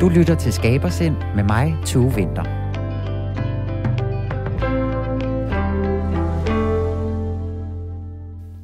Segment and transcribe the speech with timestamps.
[0.00, 2.42] Du lytter til Skabersind med mig, Tue Vinter.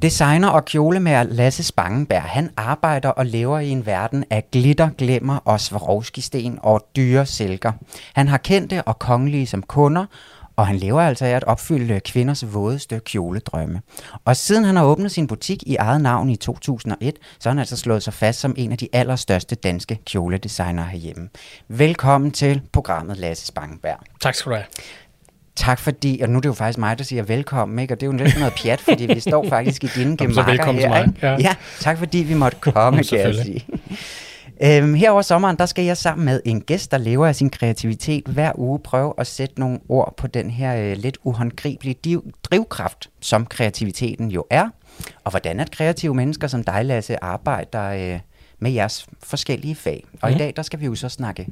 [0.01, 5.37] Designer og kjolemager Lasse Spangenberg, han arbejder og lever i en verden af glitter, glemmer
[5.45, 7.71] og Swarovski-sten og dyre silker.
[8.13, 10.05] Han har kendte og kongelige som kunder,
[10.55, 13.81] og han lever altså af at opfylde kvinders vådeste kjoledrømme.
[14.25, 17.59] Og siden han har åbnet sin butik i eget navn i 2001, så har han
[17.59, 21.29] altså slået sig fast som en af de allerstørste danske kjoledesignere herhjemme.
[21.67, 23.99] Velkommen til programmet Lasse Spangenberg.
[24.21, 24.65] Tak skal du have.
[25.55, 27.93] Tak fordi, og nu er det jo faktisk mig, der siger velkommen, ikke?
[27.93, 31.03] og det er jo lidt noget pjat, fordi vi står faktisk i dine gemakker her.
[31.03, 31.13] Ikke?
[31.21, 31.35] Ja.
[31.39, 33.65] ja, tak fordi vi måtte komme, kan jeg sige.
[34.65, 37.49] Øhm, her over sommeren, der skal jeg sammen med en gæst, der lever af sin
[37.49, 42.31] kreativitet, hver uge prøve at sætte nogle ord på den her øh, lidt uhåndgribelige div-
[42.43, 44.69] drivkraft, som kreativiteten jo er,
[45.23, 48.19] og hvordan at kreative mennesker som dig, Lasse, arbejder øh,
[48.59, 50.03] med jeres forskellige fag.
[50.21, 50.35] Og mm.
[50.35, 51.47] i dag, der skal vi jo så snakke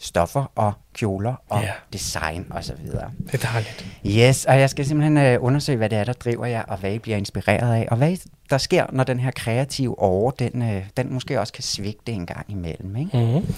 [0.00, 1.70] stoffer og kjoler og Ja.
[1.92, 3.10] design og så videre.
[3.32, 3.86] Det er dejligt.
[4.06, 6.92] Yes, og jeg skal simpelthen øh, undersøge, hvad det er, der driver jer, og hvad
[6.92, 8.16] I bliver inspireret af, og hvad
[8.50, 12.26] der sker, når den her kreative over, den, øh, den måske også kan svigte en
[12.26, 12.96] gang imellem.
[12.96, 13.16] Ikke?
[13.18, 13.54] Mm-hmm.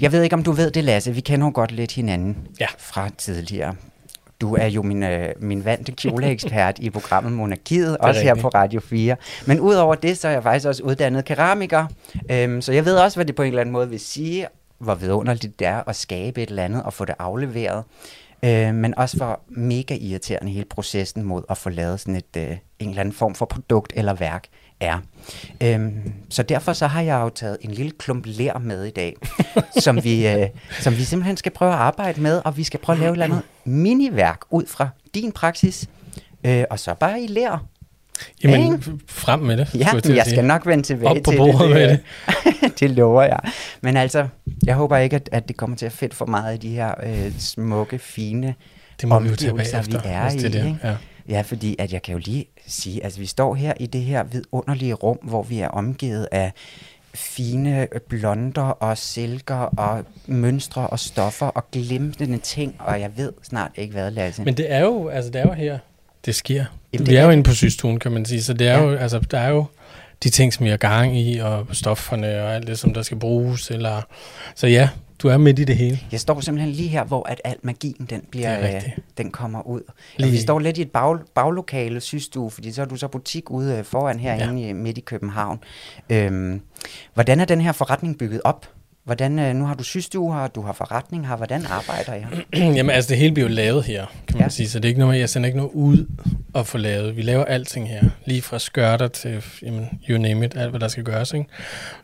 [0.00, 1.12] Jeg ved ikke, om du ved det, Lasse.
[1.14, 2.66] Vi kender jo godt lidt hinanden Ja.
[2.78, 3.74] fra tidligere.
[4.40, 8.42] Du er jo min, øh, min vante kjoleekspert i programmet Monarkiet, også her rigtigt.
[8.42, 9.16] på Radio 4.
[9.46, 11.86] Men udover det, så er jeg faktisk også uddannet keramiker.
[12.30, 14.46] Øhm, så jeg ved også, hvad det på en eller anden måde vil sige,
[14.78, 17.84] hvor vidunderligt det er at skabe et eller andet og få det afleveret.
[18.42, 22.56] Øh, men også for mega irriterende hele processen mod at få lavet sådan et, øh,
[22.84, 24.44] en eller anden form for produkt eller værk
[24.80, 24.98] er.
[25.62, 29.14] Øhm, så derfor så har jeg jo taget en lille klump ler med i dag,
[29.84, 30.46] som, vi, øh,
[30.80, 33.14] som vi simpelthen skal prøve at arbejde med, og vi skal prøve at lave et
[33.14, 35.88] eller andet miniværk ud fra din praksis,
[36.44, 37.66] øh, og så bare i ler.
[38.44, 39.74] Jamen, f- frem med det.
[39.74, 40.34] Ja, jeg sige.
[40.34, 41.70] skal nok vende tilbage Op på til bordet det.
[41.70, 43.40] med det, det lover jeg.
[43.80, 44.26] Men altså,
[44.66, 46.94] jeg håber ikke, at, at det kommer til at fedt for meget af de her
[47.02, 48.54] øh, smukke, fine
[49.00, 49.36] Det må vi jo vi
[50.08, 50.58] er det i.
[50.58, 50.66] det.
[50.66, 50.78] ikke?
[50.84, 50.94] Ja.
[51.28, 54.22] Ja, fordi at jeg kan jo lige sige, altså vi står her i det her
[54.22, 56.52] vidunderlige rum, hvor vi er omgivet af
[57.14, 63.70] fine blonder og silker og mønstre og stoffer og glimtende ting, og jeg ved snart
[63.76, 64.42] ikke hvad, Lasse.
[64.44, 65.78] Men det er jo, altså det er jo her,
[66.24, 66.64] det sker.
[66.92, 68.42] Jamen, det vi er er jo inde på systuen, kan man sige.
[68.42, 68.82] Så det er Ja.
[68.84, 69.64] jo, altså, der er jo
[70.22, 73.18] de ting, som vi har gang i, og stofferne og alt det, som der skal
[73.18, 73.70] bruges.
[73.70, 74.02] Eller...
[74.54, 74.88] Så ja,
[75.24, 75.98] du er midt i det hele.
[76.12, 78.82] Jeg står simpelthen lige her, hvor at al magien, den, bliver, er øh,
[79.18, 79.80] den kommer ud.
[80.16, 83.08] Lige- vi står lidt i et bag, baglokale, synes du, fordi så er du så
[83.08, 84.72] butik ude øh, foran herinde ja.
[84.72, 85.58] midt i København.
[86.10, 86.60] Øhm,
[87.14, 88.66] hvordan er den her forretning bygget op?
[89.04, 92.26] Hvordan, øh, nu har du systue her, du har forretning her, hvordan arbejder jeg?
[92.76, 94.48] Jamen altså, det hele bliver jo lavet her, kan man Ja.
[94.48, 94.68] sige.
[94.68, 96.06] Så det er ikke noget, jeg sender ikke noget ud
[96.54, 97.16] og få lavet.
[97.16, 98.02] Vi laver alting her.
[98.26, 101.32] Lige fra skørter til, jamen, you name it, alt hvad der skal gøres.
[101.32, 101.46] Ikke?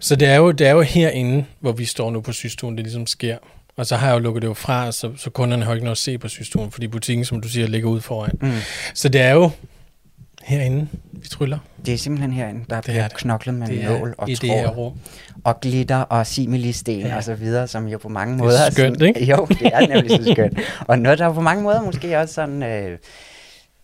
[0.00, 2.84] Så det er, jo, det er jo herinde, hvor vi står nu på systuen, det
[2.84, 3.36] ligesom sker.
[3.76, 5.94] Og så har jeg jo lukket det jo fra, så, så kunderne har ikke noget
[5.96, 8.30] at se på systuen, fordi butikken, som du siger, ligger ude foran.
[8.42, 8.50] Mm.
[8.94, 9.50] Så det er jo
[10.42, 11.58] herinde, vi tryller.
[11.86, 13.16] Det er simpelthen herinde, der bliver er det.
[13.16, 14.92] knoklet med Det nål er og det her tråd,
[15.44, 17.16] og glitter og similisten Ja.
[17.16, 18.58] og så videre, som jo på mange er måder...
[18.66, 19.24] er skønt, sådan, ikke?
[19.30, 20.58] Jo, det er nemlig så skønt.
[20.88, 22.62] Og noget, der på mange måder måske også sådan...
[22.62, 22.98] Øh,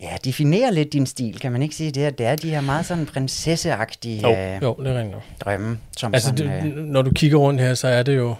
[0.00, 2.02] Ja, definerer lidt din stil, kan man ikke sige det?
[2.04, 5.12] At det er de her meget sådan prinsesseagtige Jo, øh, jo, det er rigtigt.
[5.12, 5.22] nok.
[5.40, 8.34] drømme, som Altså, sådan, det, øh, når du kigger rundt her, så er det jo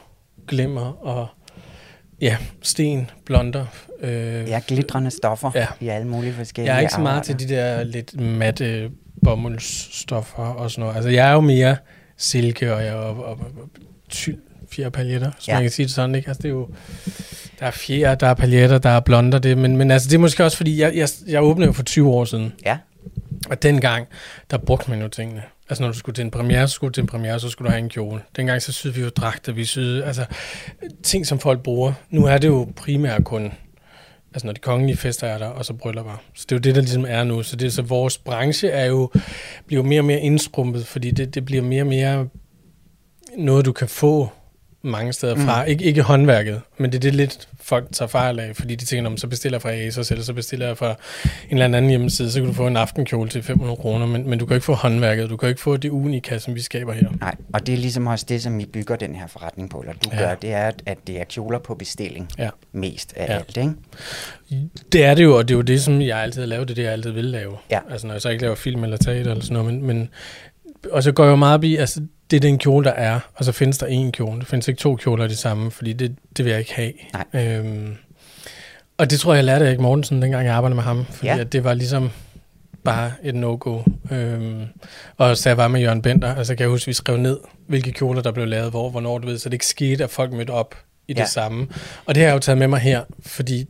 [0.49, 1.27] glimmer og
[2.21, 3.67] ja, sten, blonder.
[4.01, 5.67] Øh, ja, glitrende stoffer Ja.
[5.81, 7.39] i alle mulige forskellige jeg er ikke så meget afarter.
[7.39, 8.91] til de der lidt matte
[9.25, 10.95] bomuldsstoffer og sådan noget.
[10.97, 11.77] Altså, jeg er jo mere
[12.17, 13.69] silke og, jeg, og, og, og
[14.09, 14.39] tyld
[14.73, 15.53] fjerpaljetter, så Ja.
[15.53, 15.57] ja.
[15.57, 16.29] man kan sige det sådan, ikke?
[16.29, 16.69] Altså, det er jo,
[17.61, 20.19] der er fjer, der er paljetter, der er blonder, det, men, men altså, det er
[20.19, 22.79] måske også, fordi jeg, jeg, jeg åbnede jo for 20 år siden, Ja,
[23.51, 24.07] og dengang,
[24.51, 25.43] der brugte man jo tingene.
[25.69, 27.67] Altså når du skulle til en premiere, så skulle du til en premiere, så skulle
[27.67, 28.21] du have en kjole.
[28.37, 30.25] Dengang så syede vi jo dragter, vi syede, altså
[31.03, 31.93] ting som folk bruger.
[32.11, 33.53] Nu er det jo primært kun,
[34.35, 36.23] altså når de kongelige fester er der, og så bryllupper.
[36.35, 37.43] Så det er jo det, der ligesom er nu.
[37.43, 39.11] Så det er så vores branche er jo,
[39.67, 42.29] bliver mere og mere indskrumpet, fordi det, det bliver mere og mere
[43.39, 44.29] noget, du kan få
[44.87, 45.63] mange steder fra.
[45.65, 45.71] Mm.
[45.71, 49.11] Ikke, ikke håndværket, men det er det lidt folk tager fejl af, fordi de tænker,
[49.11, 50.97] om så bestiller jeg fra Asos, eller så bestiller jeg fra en
[51.51, 54.47] eller anden hjemmeside, så kan du få en aftenkjole til 500 kroner, men, men du
[54.47, 57.09] kan ikke få håndværket, du kan ikke få det unika, som vi skaber her.
[57.21, 57.35] nej.
[57.53, 60.11] Og det er ligesom også det, som I bygger den her forretning på, eller du
[60.13, 60.19] Ja.
[60.19, 62.49] gør, det er, at- at det er kjoler på bestilling Ja.
[62.73, 63.35] mest af Ja.
[63.35, 63.73] alt, ikke?
[64.93, 66.73] Det er det jo, og det er jo det, som jeg altid har lavet, det
[66.73, 67.53] er det, jeg altid vil lave.
[67.71, 67.79] Ja.
[67.91, 70.09] Altså når jeg så ikke laver film eller teater eller sådan noget, men, men
[70.93, 72.01] og så går jeg jo meget op i, altså
[72.31, 74.39] det er den kjole, der er, og så findes der én kjole.
[74.41, 76.93] Der findes ikke to kjoler af det samme, fordi det, det vil jeg ikke have.
[77.33, 77.43] Nej.
[77.57, 77.97] Øhm,
[78.99, 81.39] og det tror jeg, jeg lærte Erik Mortensen, dengang jeg arbejdede med ham, fordi Ja.
[81.39, 82.11] at det var ligesom,
[82.85, 83.79] bare et no-go.
[84.11, 84.63] Øhm,
[85.17, 87.93] og så jeg var med Jørgen Bender, altså kan jeg huske, vi skrev ned, hvilke
[87.93, 90.51] kjoler, der blev lavet hvor, hvornår, du ved, så det ikke skete, at folk mødte
[90.51, 90.75] op
[91.09, 91.23] i ja.
[91.23, 91.69] Det samme.
[92.07, 93.67] Og det har jeg jo taget med mig her, fordi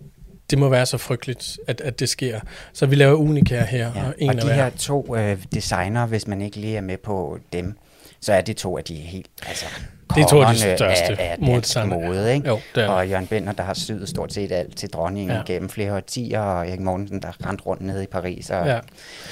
[0.51, 2.41] det må være så frygteligt, at, at det sker.
[2.73, 4.03] Så vi laver unika her, Ja.
[4.07, 7.39] og en Og de her to øh, designer, hvis man ikke lige er med på
[7.53, 7.75] dem,
[8.21, 9.67] så er det to af de helt, altså,
[10.15, 12.49] Det er to af de største af, af dansk mode, ikke?
[12.49, 15.43] Jo, det er Og Jørgen Bender, der har syet stort set alt til dronningen Ja.
[15.47, 18.79] gennem flere årtier, og Erik Mortensen, der rendte rundt nede i Paris og Ja.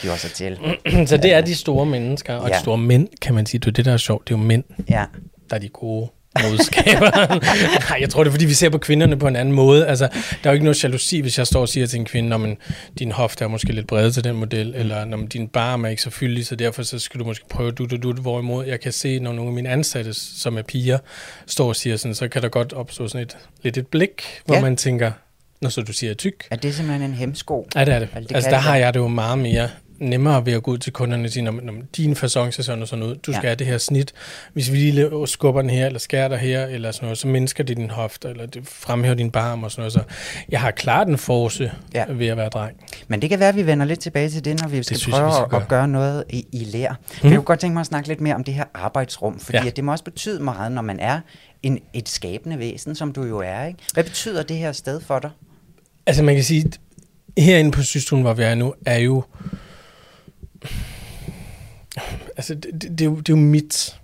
[0.02, 0.58] gjorde sig til.
[1.08, 2.48] så det er de store mennesker, og.
[2.48, 2.54] Ja.
[2.54, 3.58] de store mænd, kan man sige.
[3.60, 4.28] Det er det, der er sjovt.
[4.28, 5.04] Det er jo mænd, Ja,
[5.50, 6.08] der er de gode
[6.42, 7.28] modskaber.
[7.90, 9.86] Nej, jeg tror, det er, fordi vi ser på kvinderne på en anden måde.
[9.86, 12.28] Altså, der er jo ikke noget jalousi, hvis jeg står og siger til en kvinde,
[12.28, 12.56] når
[12.98, 16.02] din hofte er måske lidt bred til den model, eller når din barm er ikke
[16.02, 18.92] så fyldig, så derfor så skal du måske prøve du, du, du, hvorimod jeg kan
[18.92, 20.98] se, når nogle af mine ansatte, som er piger,
[21.46, 24.54] står og siger sådan, så kan der godt opstå sådan et, lidt et blik, hvor
[24.54, 24.60] ja.
[24.60, 25.12] Man tænker,
[25.60, 27.68] når så du siger tyk, er det simpelthen en hemsko?
[27.74, 28.08] Ja, det er det.
[28.14, 29.68] Altså, det altså, der det har jeg det jo meget mere
[30.04, 32.82] nemmere ved at gå ud til kunderne og sige, når, når din fasong ser sådan
[32.82, 33.48] og sådan ud, du skal Ja.
[33.48, 34.12] have det her snit.
[34.52, 37.64] Hvis vi lige skubber den her, eller skærer dig her, eller sådan noget, så mindsker
[37.64, 39.92] det din hofte, eller det fremhæver din barm og sådan noget.
[39.92, 40.00] Så
[40.48, 42.04] jeg har klart en force ja.
[42.08, 42.76] Ved at være dreng.
[43.08, 45.14] Men det kan være, at vi vender lidt tilbage til det, når vi skal synes
[45.16, 45.62] prøve vi skal at, gøre.
[45.62, 46.90] at gøre noget i, i lær.
[46.90, 46.96] Mm.
[47.22, 47.28] Mhm.
[47.30, 49.64] Jeg kunne godt tænke mig at snakke lidt mere om det her arbejdsrum, fordi Ja.
[49.64, 49.70] ja.
[49.70, 51.20] det må også betyde meget, når man er
[51.62, 53.64] en, et skabende væsen, som du jo er.
[53.64, 53.78] Ikke?
[53.94, 55.30] Hvad betyder det her sted for dig?
[56.06, 56.72] Altså man kan sige,
[57.38, 59.24] herinde på systuen, hvor vi er nu, er jo...
[62.36, 63.96] Altså, det, det, det, er, jo, det er jo mit.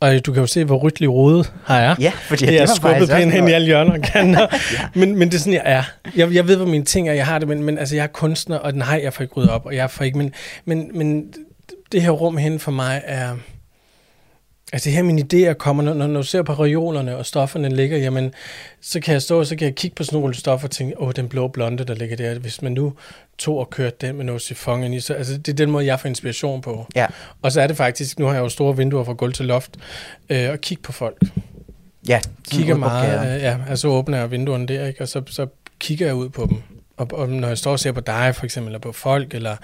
[0.00, 1.96] Og du kan jo se, hvor rytlig rodet har jeg.
[2.00, 4.40] Ja, fordi det er var skubbet pænt hen i alle hjørner og kanter.
[4.50, 4.88] ja.
[4.94, 5.82] men, men det er sådan, jeg er.
[6.16, 7.12] Jeg, jeg ved, hvad mine ting er.
[7.12, 9.50] Jeg har det, men, men altså, jeg er kunstner, og nej, jeg får ikke ryddet
[9.50, 10.18] op, og jeg får ikke...
[10.18, 10.32] Men,
[10.64, 11.34] men, men
[11.92, 13.36] det her rum hen for mig er...
[14.72, 17.98] Altså det her mine idéer kommer, når, når, du ser på reolerne og stofferne ligger,
[17.98, 18.34] jamen,
[18.80, 21.00] så kan jeg stå, og så kan jeg kigge på sådan nogle stoffer og tænke,
[21.00, 22.92] åh, den blå blonde, der ligger der, hvis man nu
[23.38, 26.00] tog og kørte den med noget ind i, så altså, det er den måde, jeg
[26.00, 26.86] får inspiration på.
[26.94, 27.06] Ja,
[27.42, 29.76] Og så er det faktisk, nu har jeg jo store vinduer fra gulv til loft,
[30.30, 31.22] øh, og kigge på folk.
[32.08, 32.20] ja.
[32.50, 35.00] Kigger meget, øh, ja, altså åbner jeg vinduerne der, ikke?
[35.02, 35.46] og så, så
[35.78, 36.62] kigger jeg ud på dem.
[36.96, 39.56] Og, og når jeg står og ser på dig, for eksempel, eller på folk, eller...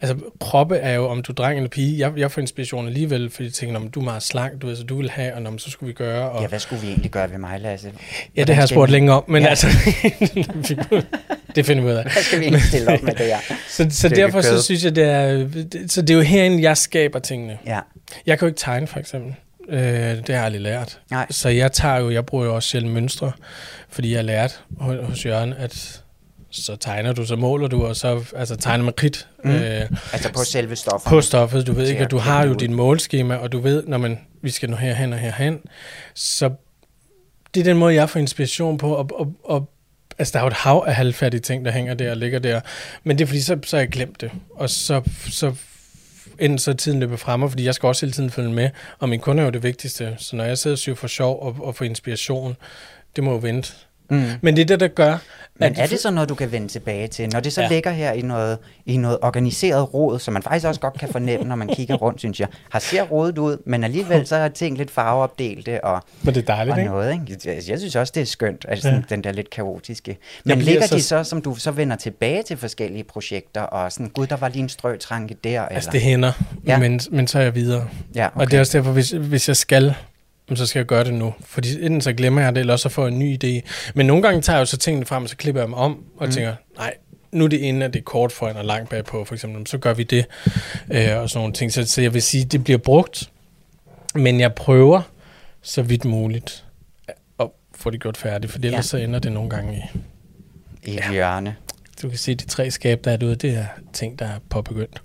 [0.00, 1.98] Altså, kroppe er jo, om du er dreng eller pige.
[1.98, 4.76] Jeg, jeg får inspiration alligevel, fordi jeg tænker, om du er meget slank, du ved,
[4.76, 6.30] så du vil have, og når, så skulle vi gøre.
[6.30, 7.92] Og, Ja, hvad skulle vi egentlig gøre ved mig, Lasse?
[8.36, 9.48] ja, det har jeg spurgt vi- længe om, men Ja.
[9.48, 9.66] altså...
[11.54, 12.02] det finder vi ud af.
[12.12, 13.38] Hvad skal vi egentlig stille op med det her?
[13.68, 15.32] Så, så Stykke derfor så synes jeg, det er...
[15.72, 17.58] Det, så det er jo herinde, jeg skaber tingene.
[17.66, 17.80] Ja,
[18.26, 19.34] Jeg kan jo ikke tegne, for eksempel.
[19.68, 21.00] Øh, det har jeg aldrig lært.
[21.10, 21.26] nej.
[21.30, 23.32] Så jeg tager jo, jeg bruger jo også sjældent mønstre,
[23.90, 26.02] fordi jeg har lært ho- hos Jørgen, at
[26.50, 29.50] så tegner du, så måler du, og så altså, tegner med kridt Mm.
[29.50, 29.80] øh,
[30.12, 31.16] Altså på selve stofferne.
[31.16, 31.66] på stoffet.
[31.66, 34.50] Du ved ikke, at du har jo din målskema, og du ved, når man, vi
[34.50, 35.58] skal nu herhen og herhen.
[36.14, 36.50] Så
[37.54, 39.70] det er den måde, jeg får inspiration på, og, og, og
[40.18, 42.60] altså, der er jo et hav af halvfærdige ting, der hænger der og ligger der.
[43.04, 44.30] Men det er fordi, så, så har jeg glemt det.
[44.50, 45.54] Og så, så
[46.38, 49.20] enten så tiden løbet frem, fordi jeg skal også hele tiden følge med, og min
[49.20, 50.14] kunde er jo det vigtigste.
[50.18, 52.56] Så når jeg sidder og syr for sjov og, og for inspiration,
[53.16, 53.72] det må jo vente.
[54.10, 54.22] Mm.
[54.40, 55.18] Men det er det, der gør...
[55.58, 57.28] Men er det så noget, du kan vende tilbage til?
[57.32, 57.68] Når det så Ja.
[57.68, 61.46] ligger her i noget, i noget organiseret råd, som man faktisk også godt kan fornemme,
[61.48, 62.48] når man kigger rundt, synes jeg.
[62.70, 66.54] Har ser rodet ud, men alligevel så er ting lidt farveopdelte og, Men det er
[66.54, 66.90] dejligt, og ikke?
[66.90, 67.12] noget.
[67.12, 67.38] Ikke?
[67.44, 69.00] Jeg, jeg synes også, det er skønt, altså Ja.
[69.10, 70.16] den der lidt kaotiske.
[70.44, 74.08] Men ligger så- de så, som du så vender tilbage til forskellige projekter, og sådan,
[74.08, 75.92] gud, der var lige en strøtranke der, Altså, eller?
[75.92, 76.32] det hænder,
[76.66, 76.78] ja.
[76.78, 77.88] Men, men så er jeg videre.
[78.14, 78.40] ja, Okay.
[78.40, 79.94] Og det er også derfor, hvis, hvis jeg skal,
[80.56, 81.34] så skal jeg gøre det nu.
[81.44, 83.60] Fordi enten så glemmer jeg det, eller så får jeg en ny idé.
[83.94, 86.04] Men nogle gange tager jeg jo så tingene frem, og så klipper jeg dem om,
[86.16, 86.32] og mm.
[86.32, 86.94] tænker, nej,
[87.32, 89.78] nu er det inden, at det er kort foran og langt bagpå, for eksempel, så
[89.78, 90.26] gør vi det,
[90.92, 91.72] øh, og sådan nogle ting.
[91.72, 93.30] Så, så jeg vil sige, det bliver brugt,
[94.14, 95.02] men jeg prøver
[95.62, 96.64] så vidt muligt
[97.40, 98.82] at få det gjort færdigt, for ellers Ja.
[98.82, 99.98] så ender det nogle gange i...
[100.90, 101.56] i et hjørne.
[102.02, 105.02] Du kan se, de tre skab, der er derude, det er ting, der er påbegyndt.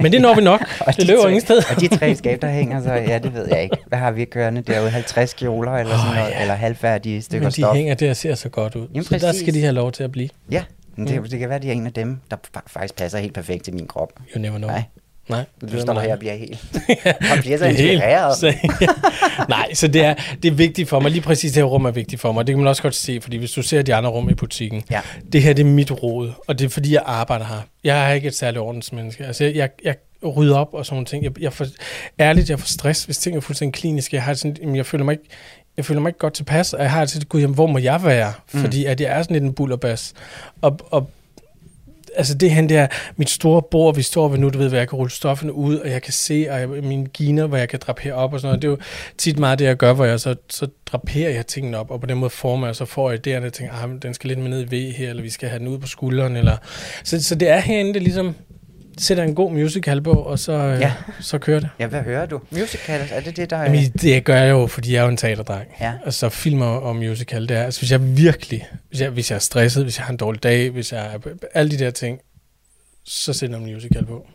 [0.00, 0.60] Men det når vi nok.
[0.80, 1.58] Og det de løber tre- ingen sted.
[1.74, 3.76] Og de tre skab, der hænger så, ja, det ved jeg ikke.
[3.86, 4.90] Hvad har vi kørende derude?
[4.90, 6.40] 50 kjoler eller sådan Åh, noget, ja.
[6.40, 7.76] eller halvfærdige stykker Men de stof?
[7.76, 8.86] hænger der og ser så godt ud.
[8.94, 9.40] Jamen, så der præcis.
[9.42, 10.28] skal de have lov til at blive.
[10.50, 10.64] Ja,
[10.96, 11.28] men det, Mm.
[11.28, 13.74] det kan være, de er en af dem, der fa- faktisk passer helt perfekt til
[13.74, 14.12] min krop.
[14.36, 14.70] You never know.
[14.70, 14.82] Nej,
[15.28, 15.44] Nej.
[15.60, 16.58] du står her og bliver helt...
[17.32, 18.36] og bliver så Det er inspireret.
[18.36, 18.46] Så,
[18.80, 18.86] ja.
[19.48, 21.10] Nej, så det er, det er vigtigt for mig.
[21.10, 22.46] Lige præcis det her rum er vigtigt for mig.
[22.46, 24.82] Det kan man også godt se, fordi hvis du ser de andre rum i butikken,
[24.90, 25.00] Ja.
[25.32, 27.60] det her det er mit råd, og det er fordi, jeg arbejder her.
[27.84, 29.24] Jeg er ikke et særligt ordensmenneske.
[29.26, 29.94] Altså, jeg, jeg, jeg
[30.36, 31.24] rydder op og sådan nogle ting.
[31.24, 31.66] Jeg, jeg får,
[32.20, 34.16] ærligt, jeg får stress, hvis ting er fuldstændig kliniske.
[34.16, 35.24] Jeg, har det sådan, jeg føler mig ikke
[35.76, 38.04] jeg føler mig ikke godt tilpas, og jeg har altid, gud, jamen, hvor må jeg
[38.04, 38.32] være?
[38.52, 38.60] Mm.
[38.60, 40.12] Fordi at jeg er sådan lidt en bullerbas.
[40.62, 41.10] Og, og
[42.16, 44.88] altså det her der, mit store bord, vi står ved nu, du ved, hvor jeg
[44.88, 47.78] kan rulle stofferne ud, og jeg kan se, og jeg, mine giner, hvor jeg kan
[47.86, 48.62] drapere op og sådan noget.
[48.62, 48.78] Det er jo
[49.18, 52.06] tit meget det, jeg gør, hvor jeg så, så draperer jeg tingene op, og på
[52.06, 54.48] den måde former jeg, så får jeg idéerne, og tænker, ah, den skal lidt mere
[54.48, 56.56] ned i V her, eller vi skal have den ud på skulderen, eller...
[57.04, 58.34] Så, så det er herinde, det ligesom,
[58.98, 60.92] sætter en god musical på, og så, øh, Ja.
[61.20, 61.68] så kører det.
[61.78, 62.40] Ja, hvad hører du?
[62.50, 63.62] Musical, er det det, der er...
[63.64, 65.68] Jamen, det gør jeg jo, fordi jeg er jo en teaterdreng.
[65.80, 65.92] Ja.
[66.04, 69.40] Altså film og, musical, det er, altså hvis jeg virkelig, hvis jeg, hvis jeg er
[69.40, 71.18] stresset, hvis jeg har en dårlig dag, hvis jeg er,
[71.54, 72.18] alle de der ting,
[73.04, 74.26] så sætter jeg en musical på.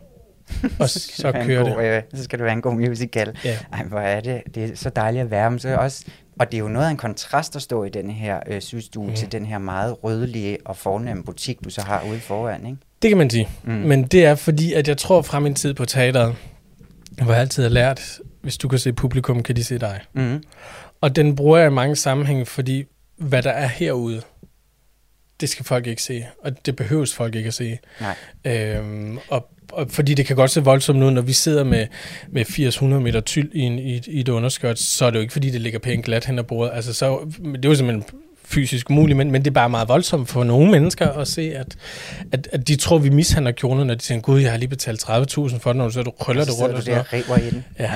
[0.79, 1.97] Og så, så kører god, det.
[1.97, 3.37] Øh, så skal det være en god musical.
[3.45, 3.57] Ja.
[3.73, 5.59] Ej, hvor er det, det er så dejligt at være med.
[5.59, 6.05] Så også,
[6.39, 9.07] og det er jo noget af en kontrast at stå i den her øh, sygestue
[9.07, 9.15] Mm.
[9.15, 12.77] til den her meget rødlige og fornemme butik, du så har ude foran, ikke?
[13.01, 13.49] Det kan man sige.
[13.63, 13.71] Mm.
[13.73, 16.35] Men det er fordi, at jeg tror fra min tid på teateret,
[17.23, 19.99] hvor jeg altid har lært, hvis du kan se publikum, kan de se dig.
[20.13, 20.43] Mm.
[21.01, 22.83] Og den bruger jeg i mange sammenhænge, fordi
[23.17, 24.21] hvad der er herude,
[25.41, 26.25] det skal folk ikke se.
[26.43, 27.77] Og det behøves folk ikke at se.
[28.01, 28.15] Nej.
[28.45, 31.87] Øhm, og, og fordi det kan godt se voldsomt ud, når vi sidder med,
[32.29, 35.33] med 80-100 meter tyld i, en, i, i et underskørt, så er det jo ikke,
[35.33, 36.71] fordi det ligger pænt glat hen ad bordet.
[36.75, 38.03] Altså, så, det er jo simpelthen
[38.51, 41.75] fysisk umuligt, men, men det er bare meget voldsomt for nogle mennesker at se, at,
[42.31, 45.03] at, at de tror, vi mishandler kjoler, når de siger, gud, jeg har lige betalt
[45.03, 46.75] 30.000 for den, du så du krøller Og så det rundt.
[46.75, 47.65] Og du sådan der og i den.
[47.79, 47.91] Ja.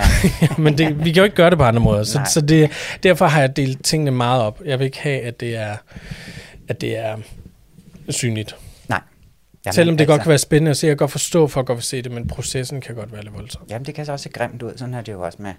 [0.57, 2.03] men det, vi kan jo ikke gøre det på andre måder.
[2.03, 2.27] Så, Nej.
[2.27, 2.71] så det,
[3.03, 4.61] derfor har jeg delt tingene meget op.
[4.65, 5.75] Jeg vil ikke have, at det er,
[6.67, 7.17] at det er
[8.10, 8.55] synligt.
[8.89, 9.01] Nej.
[9.65, 11.67] Jamen, Selvom det altså, godt kan være spændende at se, jeg godt forstå, at folk
[11.67, 13.62] godt vil se det, men processen kan godt være lidt voldsom.
[13.69, 14.74] Jamen, det kan så også se grimt ud.
[14.77, 15.53] Sådan er det jo også med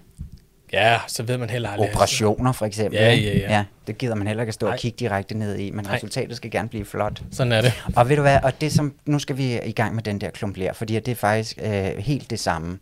[0.73, 1.89] Ja, så ved man heller aldrig.
[1.89, 2.99] operationer, for eksempel.
[2.99, 3.57] Ja, ja, ja.
[3.57, 3.63] ja.
[3.87, 4.73] Det gider man heller ikke at stå Nej.
[4.73, 5.95] og kigge direkte ned i, men Nej.
[5.95, 7.21] resultatet skal gerne blive flot.
[7.31, 7.73] Sådan er det.
[7.95, 10.29] Og ved du hvad, og det som, nu skal vi i gang med den der
[10.29, 12.79] klumpler, fordi at det er faktisk øh, helt det samme.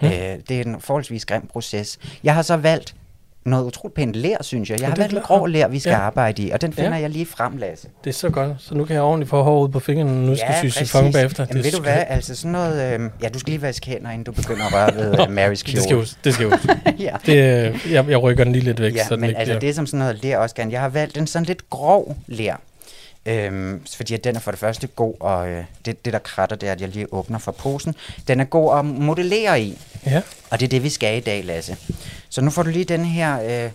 [0.00, 0.08] Hmm.
[0.08, 0.14] Øh,
[0.48, 1.98] det er en forholdsvis grim proces.
[2.24, 2.94] Jeg har så valgt
[3.44, 4.74] noget utroligt pænt lær, synes jeg.
[4.74, 5.96] Jeg Ja, har det valgt en grå lær, vi skal Ja.
[5.96, 6.02] ja.
[6.02, 6.96] arbejde i, og den finder Ja.
[6.96, 7.02] ja.
[7.02, 7.88] jeg lige frem, Lasse.
[8.04, 8.52] Det er så godt.
[8.58, 11.12] Så nu kan jeg ordentligt få hår ud på fingrene, nu skal ja, sy chifon
[11.12, 11.46] bagefter.
[11.50, 13.00] Jamen, ved du hvad, altså sådan noget...
[13.00, 15.62] Øh, ja, du skal lige vaske hænder, inden du begynder at røre ved uh, Marys
[15.62, 15.76] kjole.
[15.76, 16.52] Det skal jo, det skal jo.
[17.06, 17.12] ja.
[17.26, 17.32] Det,
[17.74, 19.60] øh, jeg, jeg rykker den lige lidt væk, Ja, så men ikke altså bliver...
[19.60, 20.72] det er som sådan noget ler også gerne.
[20.72, 22.54] Jeg har valgt en sådan lidt grov ler.
[23.26, 26.56] Øhm, fordi at den er for det første god, og øh, det, det der kratter,
[26.56, 27.94] det er, at jeg lige åbner for posen.
[28.28, 31.44] Den er god at modellere i, Ja, og det er det, vi skal i dag,
[31.44, 31.76] Lasse.
[32.30, 33.70] Så nu får du lige den her, øh,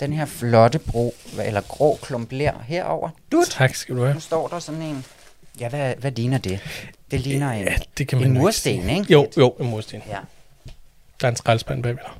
[0.00, 3.08] den her flotte bro, eller grå klump ler herover.
[3.32, 3.46] Dut!
[3.50, 4.14] tak skal du have.
[4.14, 5.04] Nu står der sådan en...
[5.60, 6.60] Ja, hvad, hvad ligner det?
[7.10, 9.12] Det ligner en, Ja, det kan man en mursten, ikke?
[9.12, 10.02] Jo, jo, en mursten.
[10.08, 10.16] Ja,
[11.20, 12.12] Der er en skraldespand bagved dig.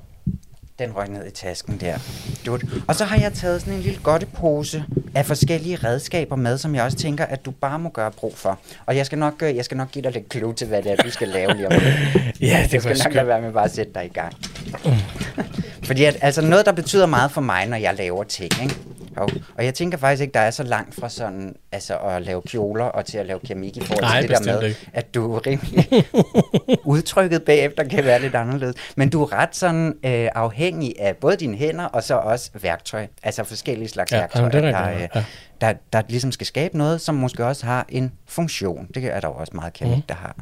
[0.78, 1.98] den røg ned i tasken der.
[2.46, 2.64] Dut.
[2.88, 6.84] Og så har jeg taget sådan en lille godtepose af forskellige redskaber med, som jeg
[6.84, 8.58] også tænker, at du bare må gøre brug for.
[8.86, 10.92] Og jeg skal nok, øh, jeg skal nok give dig lidt clue til, hvad det
[10.92, 11.84] er, du skal lave lige om lidt.
[12.40, 14.34] Ja, det Jeg skal nok lade være med bare at sætte dig i gang.
[15.88, 18.74] Fordi at, altså noget, der betyder meget for mig, når jeg laver ting, ikke?
[19.20, 19.28] Jo.
[19.58, 22.84] Og jeg tænker faktisk ikke, der er så langt fra sådan, altså at lave kjoler
[22.84, 24.90] og til at lave keramik i forhold Nej, til det der med, ikke.
[24.92, 25.88] at du er rimelig
[26.84, 28.74] udtrykket bagefter kan være lidt anderledes.
[28.96, 33.06] Men du er ret sådan øh, afhængig af både dine hænder og så også værktøj.
[33.22, 35.24] Altså forskellige slags Ja, jamen, er der, rigtigt, øh, ja.
[35.60, 38.86] der, der ligesom skal skabe noget, som måske også har en funktion.
[38.94, 40.02] Det er der jo også meget keramik, Mhm.
[40.08, 40.36] der har.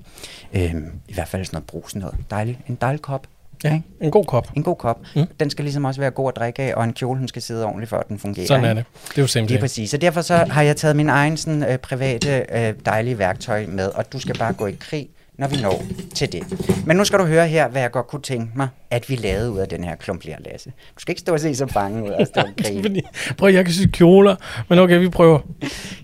[0.53, 2.15] Øhm, I hvert fald sådan noget brus noget.
[2.31, 3.27] Dejlig, en dejlig kop.
[3.65, 3.85] Ja, ikke?
[4.01, 4.49] en god kop.
[4.57, 5.01] En god kop.
[5.17, 5.27] Mm.
[5.41, 7.65] Den skal ligesom også være god at drikke af, og en kjole, den skal sidde
[7.65, 8.47] ordentligt, for at den fungerer.
[8.47, 8.85] Sådan er det.
[9.09, 9.55] Det er jo simpelthen.
[9.55, 9.91] Lige præcis.
[9.91, 13.89] Så derfor så har jeg taget min egen sådan, øh, private øh, dejlige værktøj med,
[13.89, 15.83] og du skal bare gå i krig, når vi når
[16.15, 16.43] til det.
[16.87, 19.51] Men nu skal du høre her, hvad jeg godt kunne tænke mig, at vi lavede
[19.51, 20.71] ud af den her klumpler, Lasse.
[20.71, 23.75] Du skal ikke stå og se så bange ud og stå og prøv, jeg kan
[23.75, 24.37] sy kjoler,
[24.69, 25.39] men okay, vi prøver.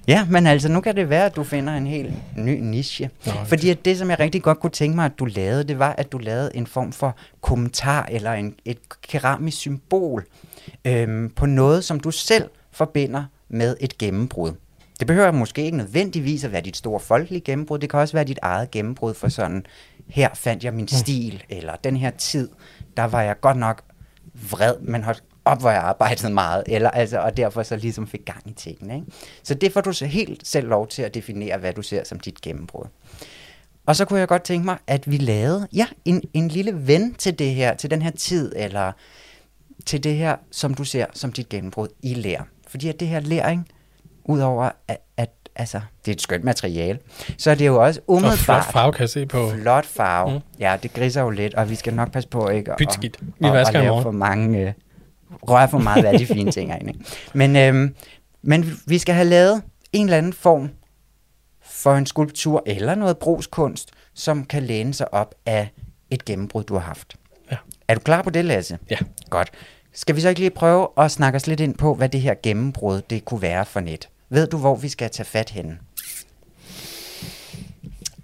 [0.08, 3.10] Ja, men altså, nu kan det være, at du finder en helt ny niche.
[3.26, 5.78] Nå, Fordi at det, som jeg rigtig godt kunne tænke mig, at du lavede, det
[5.78, 10.24] var, at du lavede en form for kommentar eller en, et keramisk symbol
[10.84, 14.52] øhm, på noget, som du selv forbinder med et gennembrud.
[15.02, 17.78] Det behøver måske ikke nødvendigvis at være dit store folkelige gennembrud.
[17.78, 19.66] Det kan også være dit eget gennembrud for sådan,
[20.08, 22.48] her fandt jeg min stil, eller den her tid,
[22.96, 23.82] der var jeg godt nok
[24.50, 28.24] vred, men hold op, hvor jeg arbejdede meget, eller, altså, og derfor så ligesom fik
[28.24, 28.94] gang i tingene.
[28.94, 29.06] Ikke?
[29.42, 32.20] Så det får du så helt selv lov til at definere, hvad du ser som
[32.20, 32.84] dit gennembrud.
[33.86, 37.14] Og så kunne jeg godt tænke mig, at vi lavede ja, en, en lille ven
[37.14, 38.92] til det her, til den her tid, eller
[39.86, 42.48] til det her, som du ser som dit gennembrud i lær.
[42.68, 43.68] Fordi at det her læring,
[44.24, 46.98] udover at, at altså, det er et skønt materiale,
[47.38, 49.50] så er det jo også Og flot umiddelbart farve kan jeg se på.
[49.50, 50.30] flot farve.
[50.34, 50.40] Mm.
[50.60, 53.18] Ja, det griser jo lidt, og vi skal nok passe på ikke at, Pytskidt.
[53.38, 54.72] Vi at, vasker lave for mange, øh,
[55.42, 56.92] røre for meget af de fine ting herinde.
[57.34, 57.94] Men, øhm,
[58.42, 59.62] men vi skal have lavet
[59.92, 60.70] en eller anden form
[61.64, 65.68] for en skulptur eller noget brugskunst, som kan læne sig op af
[66.10, 67.16] et gennembrud, du har haft.
[67.50, 67.56] Ja.
[67.88, 68.78] Er du klar på det, Lasse?
[68.90, 68.96] Ja.
[69.30, 69.50] Godt.
[69.94, 72.34] Skal vi så ikke lige prøve at snakke os lidt ind på, hvad det her
[72.42, 74.08] gennembrud, det kunne være for net?
[74.28, 75.78] Ved du, hvor vi skal tage fat henne?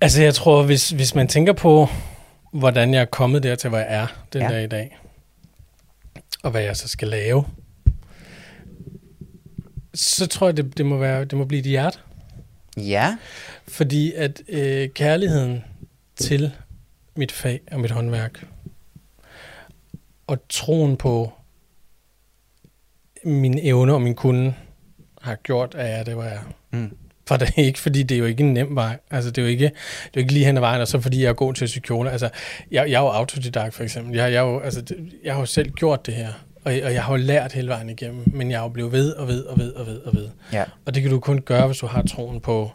[0.01, 1.89] Altså, jeg tror, hvis, hvis man tænker på,
[2.53, 4.49] hvordan jeg er kommet der til, hvor jeg er den Ja.
[4.49, 4.99] dag i dag,
[6.43, 7.45] og hvad jeg så skal lave,
[9.95, 11.99] så tror jeg, det, det, må, være, det må blive et hjerte.
[12.77, 13.17] Ja,
[13.69, 15.65] Fordi at øh, kærligheden
[16.17, 16.53] til
[17.17, 18.47] mit fag og mit håndværk.
[20.27, 21.33] Og troen på
[23.29, 24.55] mine evner og min kunde
[25.23, 26.39] har gjort, at jeg det, hvor jeg.
[26.71, 26.97] Mm.
[27.29, 28.97] For det er ikke, fordi det er jo ikke en nem vej.
[29.11, 29.73] Altså, det er jo ikke, det
[30.05, 31.71] er jo ikke lige hen ad vejen, og så fordi jeg er god til at
[31.71, 32.11] sy kjoler.
[32.11, 32.29] Altså,
[32.71, 34.15] jeg, jeg er jo autodidakt, for eksempel.
[34.17, 36.29] Jeg, jeg, er jo, altså, det- jeg har jo selv gjort det her,
[36.65, 39.13] og, og jeg har jo lært hele vejen igennem, men jeg er jo blevet ved
[39.13, 40.29] og ved og ved og ved og ved.
[40.53, 40.65] Ja.
[40.87, 42.71] Og det kan du kun gøre, hvis du har troen på,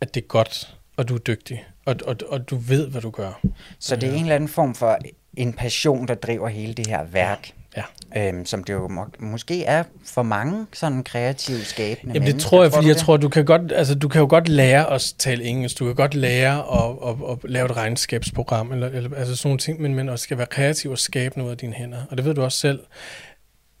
[0.00, 3.10] at det er godt, og du er dygtig, og, og, og du ved, hvad du
[3.10, 3.40] gør.
[3.78, 4.98] Så det er en eller anden form for
[5.36, 7.50] en passion, der driver hele det her værk.
[7.76, 7.82] Ja.
[8.16, 12.48] Øhm, som det jo må, måske er for mange sådan kreative skabende Jamen det mennesker.
[12.48, 13.02] tror jeg, fordi jeg det?
[13.02, 15.94] tror, du kan godt, altså du kan jo godt lære at tale engelsk, du kan
[15.94, 19.94] godt lære at, at, at lave et regnskabsprogram, eller, eller altså sådan nogle ting, men,
[19.94, 21.98] men også skal være kreativ og skabe noget af dine hænder.
[22.10, 22.80] Og det ved du også selv.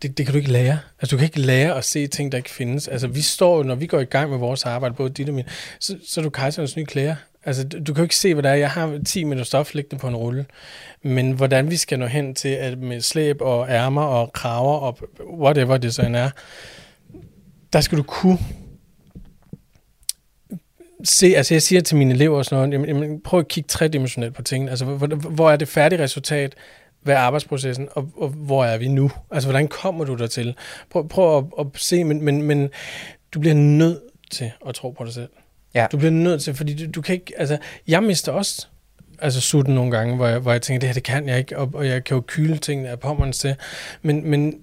[0.02, 0.78] Det, det kan du ikke lære.
[1.00, 2.88] Altså du kan ikke lære at se ting, der ikke findes.
[2.88, 5.34] Altså vi står jo, når vi går i gang med vores arbejde, både dit og
[5.34, 5.44] min,
[5.80, 7.14] så, så er du kejserens nye klæder.
[7.44, 8.54] Altså du, du kan jo ikke se, hvad der er.
[8.54, 10.46] Jeg har 10 meter stof liggende på en rulle.
[11.02, 14.98] Men hvordan vi skal nå hen til, at med slæb og ærmer og kraver og
[15.38, 16.30] whatever det så end er,
[17.72, 18.38] der skal du kunne
[21.04, 23.68] se, altså jeg siger til mine elever og sådan noget, jamen, jamen, prøv at kigge
[23.68, 24.70] tredimensionelt på tingene.
[24.70, 26.54] Altså, hvor, hvor er det færdige resultat?
[27.02, 27.88] Hvad er arbejdsprocessen?
[27.92, 29.10] Og, og hvor er vi nu?
[29.30, 30.54] Altså, hvordan kommer du dertil?
[30.90, 32.70] Prøv, prøv at, at se, men, men, men
[33.34, 35.28] du bliver nødt til at tro på dig selv.
[35.74, 35.86] Ja.
[35.92, 37.58] Du bliver nødt til, fordi du, du kan ikke, altså,
[37.88, 38.66] jeg mister også
[39.18, 41.58] altså sutten nogle gange, hvor jeg, hvor jeg tænker, det her, det kan jeg ikke,
[41.58, 43.54] og, og jeg kan jo kyle tingene af pommerens til.
[44.02, 44.60] Men, men,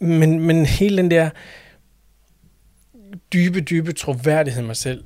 [0.00, 1.30] men, men hele den der
[3.32, 5.04] dybe, dybe troværdighed i mig selv,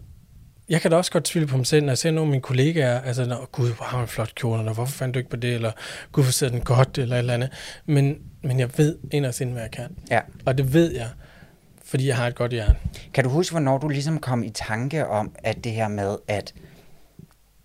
[0.68, 2.42] jeg kan da også godt tvivle på mig selv, når jeg ser nogle af mine
[2.42, 5.30] kollegaer, altså, når, gud, hvor har man en flot kjole, eller hvorfor fandt du ikke
[5.30, 5.72] på det, eller
[6.12, 7.50] gud, hvor sidder den godt, eller et eller andet.
[7.86, 9.96] Men, men jeg ved inderst inden, hvad jeg kan.
[10.10, 10.20] Ja.
[10.46, 11.08] Og det ved jeg,
[11.86, 12.76] fordi jeg har et godt hjerte.
[13.14, 16.54] Kan du huske, hvornår du ligesom kom i tanke om, at det her med, at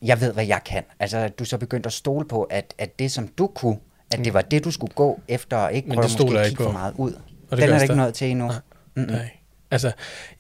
[0.01, 0.83] jeg ved, hvad jeg kan?
[0.99, 3.77] Altså, at du så begyndte at stole på, at, at det, som du kunne,
[4.11, 6.69] at det var det, du skulle gå efter, og ikke prøve måske at kigge for
[6.69, 6.71] på.
[6.71, 7.13] meget ud.
[7.13, 8.47] Og det Den er der ikke noget til endnu.
[8.47, 8.55] Nej.
[8.95, 9.11] Mm-mm.
[9.11, 9.29] Nej.
[9.71, 9.91] Altså,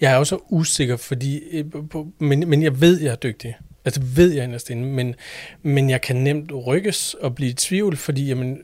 [0.01, 1.65] jeg er også usikker, fordi, øh,
[2.19, 3.57] men, men jeg ved, jeg er dygtig.
[3.85, 5.15] Altså, ved jeg inderst inde, men,
[5.63, 8.57] men jeg kan nemt rykkes og blive i tvivl, fordi, jamen,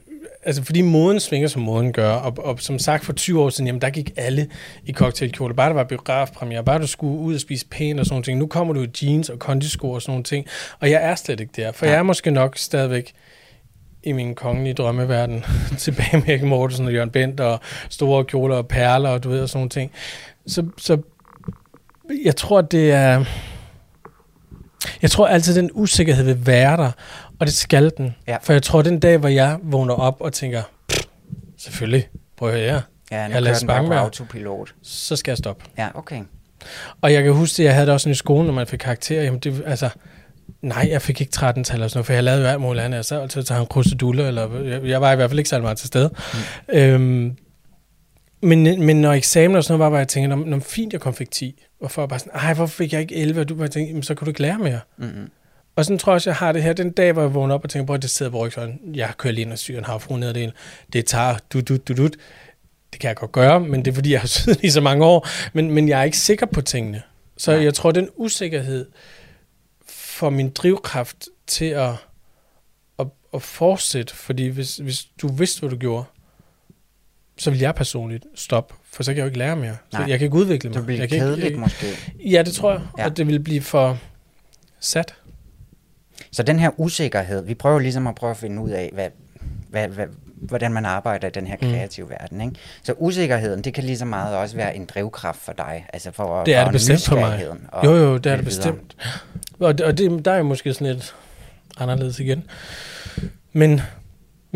[0.47, 3.67] altså, fordi moden svinger, som moden gør, og, og som sagt for 20 år siden,
[3.67, 4.47] jamen, der gik alle
[4.85, 5.53] i cocktailkjole.
[5.53, 8.39] Bare der var biografpremiere, bare du skulle ud og spise pænt og sådan ting.
[8.39, 10.47] Nu kommer du i jeans og kondisko og sådan nogle ting,
[10.79, 11.93] og jeg er slet ikke der, for Nej.
[11.93, 13.13] jeg er måske nok stadigvæk
[14.03, 15.45] i min kongelige drømmeverden
[15.77, 19.49] tilbage med Mortensen og Jørgen Bent og store kjoler og perler og du ved og
[19.49, 19.91] sådan nogle ting.
[20.47, 20.97] Så, så
[22.23, 23.25] jeg tror, det er...
[25.01, 26.91] Jeg tror altid, den usikkerhed vil være der,
[27.39, 28.15] og det skal den.
[28.27, 28.37] Ja.
[28.41, 31.03] For jeg tror, den dag, hvor jeg vågner op og tænker, "Pff,
[31.57, 34.73] selvfølgelig, prøv at høre her, Ja, nu Jeg kører den bare på autopilot.
[34.83, 35.65] så skal jeg stoppe.
[35.77, 36.21] Ja, okay.
[37.01, 38.79] Og jeg kan huske, at jeg havde det også sådan i skolen, når man fik
[38.79, 39.23] karakterer.
[39.23, 39.89] Jamen, det, altså,
[40.61, 42.85] nej, jeg fik ikke 13 tal og sådan noget, for jeg lavede jo alt muligt
[42.85, 42.95] andet.
[42.97, 45.63] Jeg sad altid til en krusedulle, eller jeg, jeg, var i hvert fald ikke særlig
[45.63, 46.09] meget til stede.
[46.69, 46.75] Mm.
[46.77, 47.37] Øhm,
[48.41, 51.13] men, men når eksamen og sådan noget var, hvor jeg tænkte, når, fint jeg kom
[51.13, 53.41] fik 10, hvorfor jeg bare sådan, ej, hvorfor fik jeg ikke 11?
[53.41, 54.79] Og du bare tænkte, så kan du ikke lære mere.
[54.97, 55.29] Mm-hmm.
[55.75, 56.73] Og sådan tror jeg også, jeg har det her.
[56.73, 58.79] Den dag, hvor jeg vågner op og tænker, prøv, det sidder på rygsøjlen.
[58.93, 60.53] Jeg kører lige ind og syr en havfru ned det.
[60.93, 62.07] Det tager du, du, du, du.
[62.93, 65.05] Det kan jeg godt gøre, men det er fordi, jeg har syet i så mange
[65.05, 65.27] år.
[65.53, 67.01] Men, men jeg er ikke sikker på tingene.
[67.37, 67.63] Så Nej.
[67.63, 68.85] jeg tror, den usikkerhed
[69.87, 71.89] får min drivkraft til at,
[72.99, 74.15] at, at fortsætte.
[74.15, 76.05] Fordi hvis, hvis du vidste, hvad du gjorde,
[77.37, 78.73] så vil jeg personligt stoppe.
[78.91, 79.77] For så kan jeg jo ikke lære mere.
[79.91, 80.09] Så Nej.
[80.09, 80.77] jeg kan ikke udvikle mig.
[80.77, 81.85] Det bliver jeg kan kedeligt ikke, måske.
[82.25, 82.81] Ja, det tror jeg.
[82.97, 83.05] Ja.
[83.05, 83.97] Og det vil blive for
[84.79, 85.13] sat.
[86.31, 89.07] Så den her usikkerhed, vi prøver ligesom at prøve at finde ud af, hvad,
[89.69, 91.69] hvad, hvad, hvordan man arbejder i den her Mm.
[91.69, 92.09] kreative mm.
[92.11, 92.41] verden.
[92.41, 92.55] Ikke?
[92.83, 95.85] Så usikkerheden, det kan lige så meget også være en drivkraft for dig.
[95.93, 97.47] Altså for, Det er for det bestemt for mig.
[97.83, 98.95] Jo, jo, det er det bestemt.
[99.59, 101.15] Og, det- og det, der er jo måske sådan lidt
[101.77, 102.43] anderledes igen.
[103.53, 103.81] Men,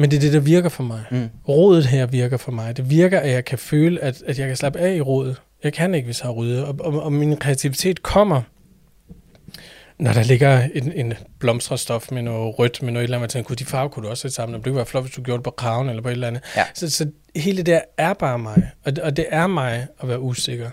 [0.01, 1.03] men det er det, der virker for mig.
[1.11, 1.29] Mm.
[1.47, 2.77] Rådet her virker for mig.
[2.77, 5.41] Det virker, at jeg kan føle, at, at jeg kan slappe af i rådet.
[5.63, 6.63] Jeg kan ikke, hvis jeg har ryddet.
[6.65, 8.41] Og, og, og min kreativitet kommer,
[9.99, 13.29] når der ligger en, en blomstrestof med noget rødt, med noget et eller andet, man
[13.29, 14.55] tænker, "Gud, de farver kunne du også sætte sammen.
[14.57, 16.41] Det kunne være flot, hvis du gjorde det på kraven eller på et eller andet.
[16.57, 16.63] Ja.
[16.73, 18.69] Så, så hele det der er bare mig.
[18.85, 20.69] Og, det- og det er mig at være usikker.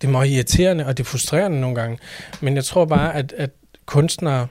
[0.00, 1.98] Det er meget irriterende, og det er frustrerende nogle gange.
[2.40, 3.50] Men jeg tror bare, at, at
[3.86, 4.46] kunstnere,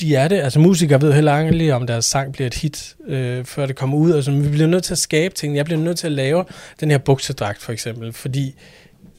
[0.00, 0.36] de er det.
[0.40, 3.76] Altså musikere ved jo heller aldrig, om deres sang bliver et hit, øh, før det
[3.76, 4.12] kommer ud.
[4.14, 5.56] Altså, vi bliver nødt til at skabe ting.
[5.56, 6.44] Jeg bliver nødt til at lave
[6.80, 8.54] den her buksedragt, for eksempel, fordi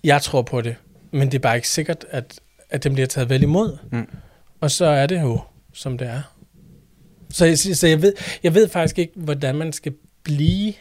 [0.04, 0.76] jeg tror på det.
[1.12, 2.40] Men det er bare ikke sikkert, at,
[2.70, 3.78] at den bliver taget vel imod.
[3.92, 4.08] Mm.
[4.62, 5.40] Og så er det jo,
[5.74, 6.22] som det er.
[7.30, 8.14] Så, jeg- så jeg, ved,
[8.44, 10.74] jeg ved faktisk ikke, hvordan man skal blive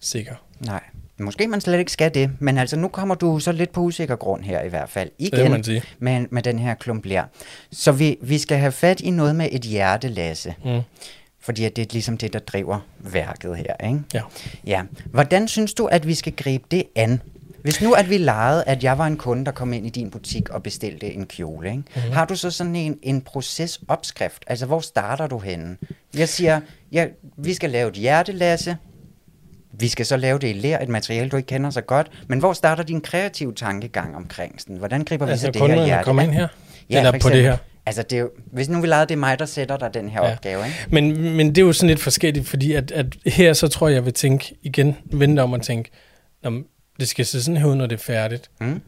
[0.00, 0.34] sikker.
[0.66, 0.82] Nej.
[1.18, 4.16] Måske man slet ikke skal det, men altså nu kommer du så lidt på usikker
[4.16, 5.10] grund her i hvert fald.
[5.18, 5.82] Igen man sige.
[5.98, 7.24] med, med den her klump ler.
[7.72, 10.54] Så vi, vi skal have fat i noget med et hjerte, Lasse.
[10.64, 10.80] Mm.
[11.40, 14.00] Fordi at det er ligesom det, der driver værket her, ikke?
[14.14, 14.20] Ja.
[14.66, 14.82] Ja.
[15.04, 17.20] Hvordan synes du, at vi skal gribe det an?
[17.62, 20.10] Hvis nu, at vi legede, at jeg var en kunde, der kom ind i din
[20.10, 21.82] butik og bestilte en kjole, ikke?
[21.94, 22.12] Mm-hmm.
[22.12, 24.44] har du så sådan en, en procesopskrift?
[24.46, 25.76] Altså, hvor starter du henne?
[26.14, 26.60] Jeg siger,
[26.92, 28.76] ja, vi skal lave et hjertelasse.
[29.78, 32.10] Vi skal så lave det i ler, et materiale, du ikke kender så godt.
[32.28, 34.76] Men hvor starter din kreative tankegang omkring sådan?
[34.76, 36.04] Hvordan griber vi Altså, så det her hjerte?
[36.04, 36.28] kommer an?
[36.28, 36.48] ind her?
[36.90, 37.42] Ja, Eller for på det eksempel.
[37.42, 37.56] her?
[37.86, 40.08] Altså, det er jo, hvis nu vi legede, det er mig, der sætter dig den
[40.08, 40.32] her ja.
[40.32, 40.76] Opgave, ikke?
[40.90, 43.94] Men, men det er jo sådan lidt forskelligt, fordi at, at her så tror jeg,
[43.94, 45.90] jeg vil tænke igen, vente om og tænke,
[46.42, 46.64] "Nå, men
[47.00, 48.50] det skal se sådan her ud, når det er færdigt.
[48.60, 48.80] Mm.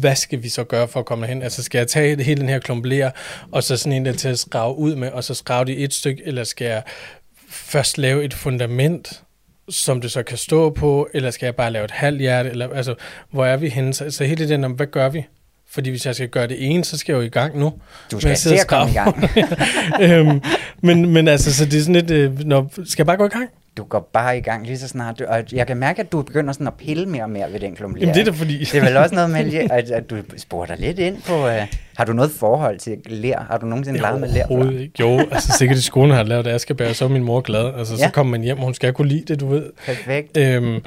[0.00, 1.42] Hvad skal vi så gøre for at komme hen?
[1.42, 3.10] Altså skal jeg tage hele den her klump ler,
[3.52, 5.84] og så sådan en der til at skrave ud med, og så skrave det i
[5.84, 6.82] et stykke, eller skal jeg
[7.48, 9.22] først lave et fundament,
[9.68, 12.68] som det så kan stå på, eller skal jeg bare lave et halvt hjerte, eller
[12.70, 12.94] altså,
[13.30, 13.94] hvor er vi henne?
[13.94, 15.26] Så, så hele den om, hvad gør vi?
[15.70, 17.72] Fordi hvis jeg skal gøre det ene, så skal jeg jo i gang nu.
[18.10, 19.30] Du skal og at komme i gang.
[20.28, 20.42] øhm,
[20.80, 23.28] men, men altså, så det er sådan lidt, øh, når, skal jeg bare gå i
[23.28, 23.48] gang?
[23.76, 25.18] Du går bare i gang lige så snart.
[25.18, 27.60] Du, og jeg kan mærke, at du begynder sådan at pille mere og mere ved
[27.60, 28.38] den klump Jamen, det er da ikke?
[28.38, 28.58] fordi...
[28.58, 31.46] Det er vel også noget med, at, at du spurgte lidt ind på...
[31.46, 31.50] Uh,
[31.96, 33.40] har du noget forhold til ler?
[33.40, 34.42] Har du nogensinde leget med før?
[34.48, 34.92] Overhovedet ikke.
[35.00, 37.72] Jo, altså sikkert i skolen har jeg lavet Askebær, så er min mor glad.
[37.78, 38.06] Altså, Ja.
[38.06, 39.70] så kommer man hjem, og hun skal kunne lide det, du ved.
[39.86, 40.36] Perfekt.
[40.36, 40.78] Øhm,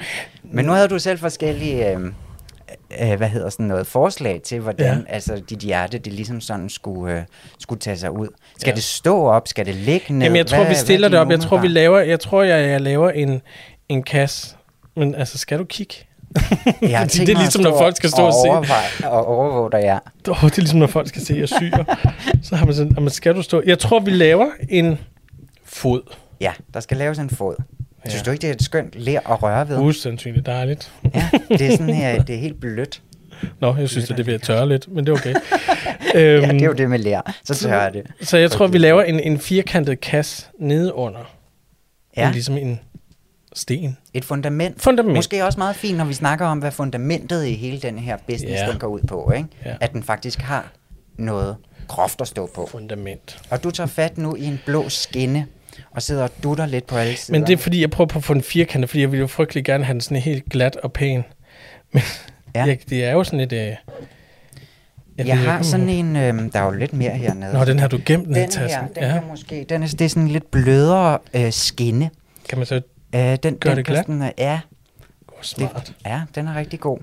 [0.44, 1.92] Men nu havde du selv forskellige...
[1.96, 2.00] Øh,
[3.02, 5.14] øh, hvad hedder sådan noget, forslag til, hvordan ja.
[5.14, 7.24] Altså, dit hjerte, det ligesom sådan skulle, øh,
[7.60, 8.28] skulle tage sig ud.
[8.60, 8.76] Skal ja.
[8.76, 9.48] Det stå op?
[9.48, 10.26] Skal det ligge ned?
[10.26, 11.30] jamen, jeg tror, Hvad- vi stiller er det op.
[11.30, 13.42] Jeg tror, vi laver, jeg tror, jeg, jeg laver en,
[13.90, 14.56] en kasse.
[14.96, 15.96] Men altså, skal du kigge?
[16.82, 18.50] Jeg har det er ligesom, når folk skal stå og se.
[18.50, 19.98] overveje- Og overvåge dig, ja.
[20.32, 21.84] Oh, det er ligesom, når folk skal se, at jeg syr.
[22.44, 23.62] så har man sådan, jamen, skal du stå?
[23.66, 25.00] Jeg tror, vi laver en
[25.66, 26.02] fod.
[26.42, 27.56] Ja, der skal laves en fod.
[28.06, 28.10] Ja.
[28.10, 29.80] Synes du ikke, det er et skønt ler at røre ved?
[29.80, 30.92] Usandsynligt dejligt.
[31.16, 33.02] Ja, det er sådan her, det er helt blødt.
[33.60, 35.36] Nå, jeg synes, at det er at tørre lidt, men det er okay.
[36.16, 37.22] øhm, Ja, det er jo det med ler.
[37.44, 38.06] Så tørrer det.
[38.22, 41.20] Så jeg tror, vi laver en, en firkantet kasse nede under.
[42.18, 42.80] Ja, ligesom en
[43.54, 43.98] sten.
[44.14, 44.82] et fundament.
[44.82, 45.16] Fundament.
[45.16, 48.62] Måske også meget fint, når vi snakker om, hvad fundamentet i hele den her business,
[48.62, 48.68] Ja.
[48.72, 49.32] den går ud på.
[49.36, 49.48] Ikke?
[49.66, 49.76] Ja.
[49.82, 50.72] At den faktisk har
[51.18, 51.56] noget
[51.88, 52.68] groft at stå på.
[52.72, 53.40] Fundament.
[53.50, 55.46] Og du tager fat nu i en blå skinne,
[55.98, 57.40] og sidder og dutter lidt på alle sider.
[57.40, 59.28] Men det er fordi, jeg prøver på at få en firkantet, fordi jeg vil jo
[59.28, 61.24] frygtelig gerne have den sådan helt glat og pæn.
[61.94, 62.02] Men
[62.56, 62.64] Ja.
[62.66, 63.54] jeg, det er jo sådan lidt...
[63.54, 63.78] Øh, jeg,
[65.18, 67.54] jeg ved har sådan en, øh, der er jo lidt mere hernede.
[67.54, 68.88] Nå, den har du gemt ned i den her, tasken.
[68.96, 69.12] den Ja.
[69.20, 72.10] kan måske, den er, det er sådan en lidt blødere øh, skinne.
[72.50, 72.82] Kan man så
[73.16, 74.06] Øh, den, den Gør kan det glat?
[74.06, 74.60] Sådan, øh, ja,
[75.28, 75.94] gå smart?
[76.06, 77.00] Ja, den er rigtig god.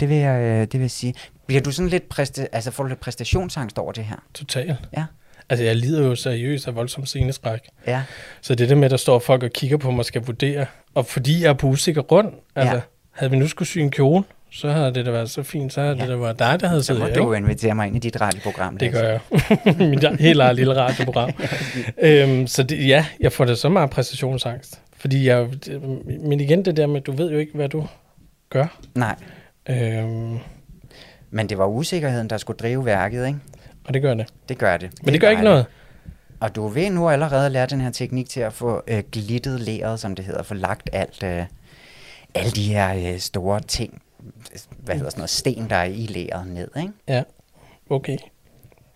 [0.00, 1.14] Det vil jeg, øh, det vil jeg sige.
[1.46, 4.16] Bliver du sådan lidt, præsta- altså får du lidt præstationsangst over det her?
[4.34, 4.72] Totalt.
[4.96, 5.04] Ja.
[5.52, 7.60] Altså, jeg lider jo seriøst af voldsom sceneskræk.
[7.86, 8.02] Ja.
[8.40, 10.66] Så det er det med, at der står folk og kigger på mig skal vurdere.
[10.94, 12.80] Og fordi jeg er på usikker grund, altså, Ja.
[13.10, 15.80] havde vi nu skulle sy en kjole, så havde det da været så fint, så
[15.80, 16.00] havde Ja.
[16.02, 17.44] det da været dig, der havde Så siddet må her, du ikke?
[17.44, 18.78] invitere mig ind i dit radioprogram.
[18.78, 19.20] Det gør jeg.
[19.88, 21.30] Mit helt eget lille radioprogram.
[22.02, 24.80] øhm, så det, ja, jeg får da så meget præstationsangst.
[24.96, 25.48] Fordi jeg,
[26.20, 27.86] men igen det der med, du ved jo ikke, hvad du
[28.50, 28.78] gør.
[28.94, 29.16] Nej,
[29.70, 30.38] Øhm,
[31.30, 33.38] men det var usikkerheden, der skulle drive værket, ikke?
[33.84, 34.26] Og det gør det.
[34.48, 34.90] Det gør det.
[35.00, 35.66] Men det, det gør ikke noget.
[36.40, 40.00] Og du ved nu allerede lære den her teknik til at få øh, glittet leret,
[40.00, 41.44] som det hedder, få lagt alt, øh,
[42.34, 44.02] alle de her øh, store ting,
[44.78, 46.92] hvad hedder sådan noget, sten, der er i leret ned, ikke?
[47.08, 47.22] Ja,
[47.90, 48.16] okay.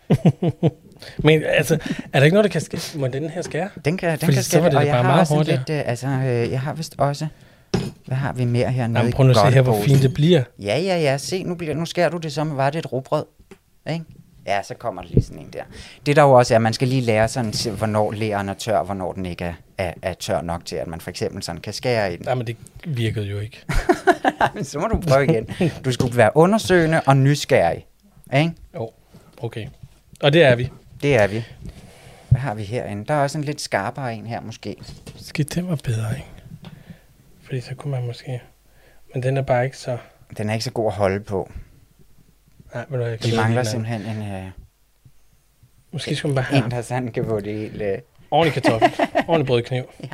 [1.26, 1.74] men altså,
[2.12, 3.00] er der ikke noget, der kan skære?
[3.00, 3.68] Må den her skære?
[3.84, 5.20] Den kan, den Fordi kan så var skære, det og da jeg bare har meget
[5.20, 5.58] også hurtigere.
[5.58, 7.26] lidt, øh, altså, øh, jeg har vist også,
[8.06, 10.42] hvad har vi mere hernede Jamen, prøv nu at se her, hvor fint det bliver.
[10.58, 11.18] Ja, ja, ja.
[11.18, 13.24] Se, nu, bliver, nu skærer du det som, var det et rugbrød?
[13.90, 14.04] Ikke?
[14.46, 15.62] Ja, så kommer der lige sådan en der.
[16.06, 18.76] Det der jo også er, at man skal lige lære sådan, hvornår læren er tør,
[18.76, 21.60] og hvornår den ikke er, er, er tør nok til, at man for eksempel sådan
[21.60, 22.26] kan skære i den.
[22.26, 23.64] Jamen, det virkede jo ikke.
[24.62, 25.48] så må du prøve igen.
[25.84, 27.86] Du skulle være undersøgende og nysgerrig.
[28.34, 28.52] Ikke?
[28.74, 28.90] Jo,
[29.38, 29.66] okay.
[30.20, 30.70] Og det er vi.
[31.02, 31.44] Det er vi.
[32.28, 33.04] Hvad har vi herinde?
[33.04, 34.76] Der er også en lidt skarpere en her måske.
[35.16, 36.28] Skal det var bedre, ikke?
[37.42, 38.42] Fordi så kunne man måske...
[39.14, 39.98] Men den er bare ikke så...
[40.38, 41.50] Den er ikke så god at holde på.
[42.76, 44.42] Nej, men jeg Vi mangler simpelthen en, øh,
[45.92, 47.82] Måske skulle man bare have en der sådan kan få det helt...
[47.82, 47.98] Øh,
[48.30, 48.90] ordentlig kartoffel.
[49.28, 49.82] ordentlig brødkniv.
[50.02, 50.08] Ja.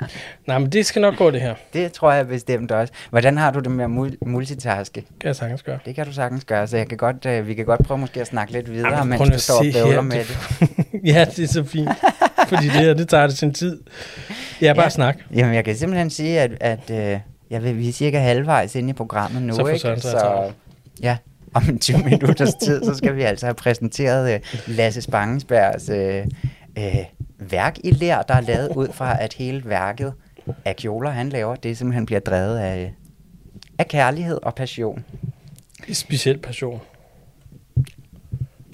[0.47, 1.55] Nej, men det skal nok gå, det her.
[1.73, 2.93] det tror jeg bestemt også.
[3.11, 5.01] Hvordan har du det med at mul- multitaske?
[5.21, 5.79] Kan jeg sagtens gøre.
[5.85, 8.21] Det kan du sagtens gøre, så jeg kan godt, øh, vi kan godt prøve måske
[8.21, 10.39] at snakke lidt videre, Jamen, mens du står og bøvler med det-
[10.93, 11.01] det.
[11.15, 11.91] ja, det er så fint.
[12.49, 13.83] Fordi det her, det tager det sin tid.
[14.61, 14.89] Ja, bare Ja.
[14.89, 15.17] snak.
[15.35, 17.21] Jamen, jeg kan simpelthen sige, at, at øh,
[17.51, 19.79] jeg vil, vi er cirka halvvejs inde i programmet nu, Så for ikke?
[19.81, 20.55] søren, så travlt.
[21.03, 21.17] ja,
[21.55, 26.27] om 20 minutters tid, så skal vi altså have præsenteret øh, Lasse Spangensbergs øh,
[26.79, 26.97] øh,
[27.39, 30.13] værk i lær, der er lavet ud fra, at hele værket
[30.65, 32.91] af kjoler, han laver, det simpelthen bliver drevet af, øh,
[33.79, 35.05] af kærlighed og passion.
[35.93, 36.81] Speciel passion.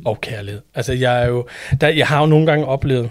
[0.04, 0.62] Og kærlighed.
[0.74, 1.46] Altså, jeg, er jo,
[1.80, 3.10] der, jeg har jo nogle gange oplevet,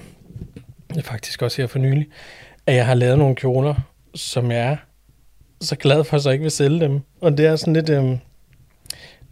[0.96, 2.08] det faktisk også her for nylig,
[2.68, 3.76] at jeg har lavet nogle kjoler,
[4.16, 4.78] som jeg er
[5.62, 7.02] så glad for, så jeg ikke vil sælge dem.
[7.22, 7.90] Og det er sådan lidt...
[7.90, 8.18] Øh,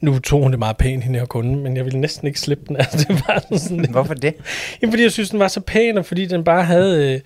[0.05, 2.65] nu tog hun det meget pænt, hende her kunde, men jeg ville næsten ikke slippe
[2.67, 2.77] den.
[2.79, 4.33] Altså, det var sådan Hvorfor det?
[4.81, 7.13] Jamen, fordi jeg synes, den var så pæn, og fordi den bare havde...
[7.13, 7.21] Øh,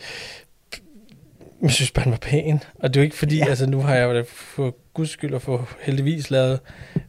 [1.61, 2.63] jeg synes bare, den var pæn.
[2.79, 3.45] Og det er jo ikke fordi, ja.
[3.45, 6.59] altså nu har jeg jo for guds skyld at få heldigvis lavet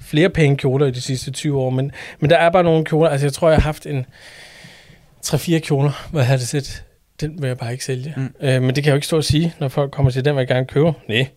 [0.00, 3.11] flere pæne kjoler i de sidste 20 år, men, men der er bare nogle kjoler,
[3.11, 4.06] altså jeg tror, jeg har haft en
[5.26, 6.85] 3-4 kjoler, hvor jeg havde det set,
[7.20, 8.14] den vil jeg bare ikke sælge.
[8.16, 8.35] Mm.
[8.40, 10.35] Øh, men det kan jeg jo ikke stå og sige, når folk kommer til den,
[10.35, 10.92] vil jeg gerne købe.
[11.09, 11.28] Nej,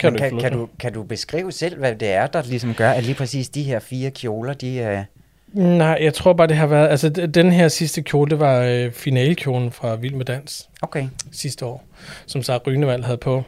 [0.00, 2.90] kan, du, kan, kan, du, kan du beskrive selv, hvad det er, der ligesom gør,
[2.90, 5.04] at lige præcis de her fire kjoler, de er...
[5.52, 6.88] Nej, jeg tror bare, det har været...
[6.88, 10.68] Altså, den her sidste kjole, det var øh, finalekjolen fra Vild med Dans.
[10.82, 11.08] Okay.
[11.32, 11.84] Sidste år,
[12.26, 13.44] som Sara Rynevald havde på.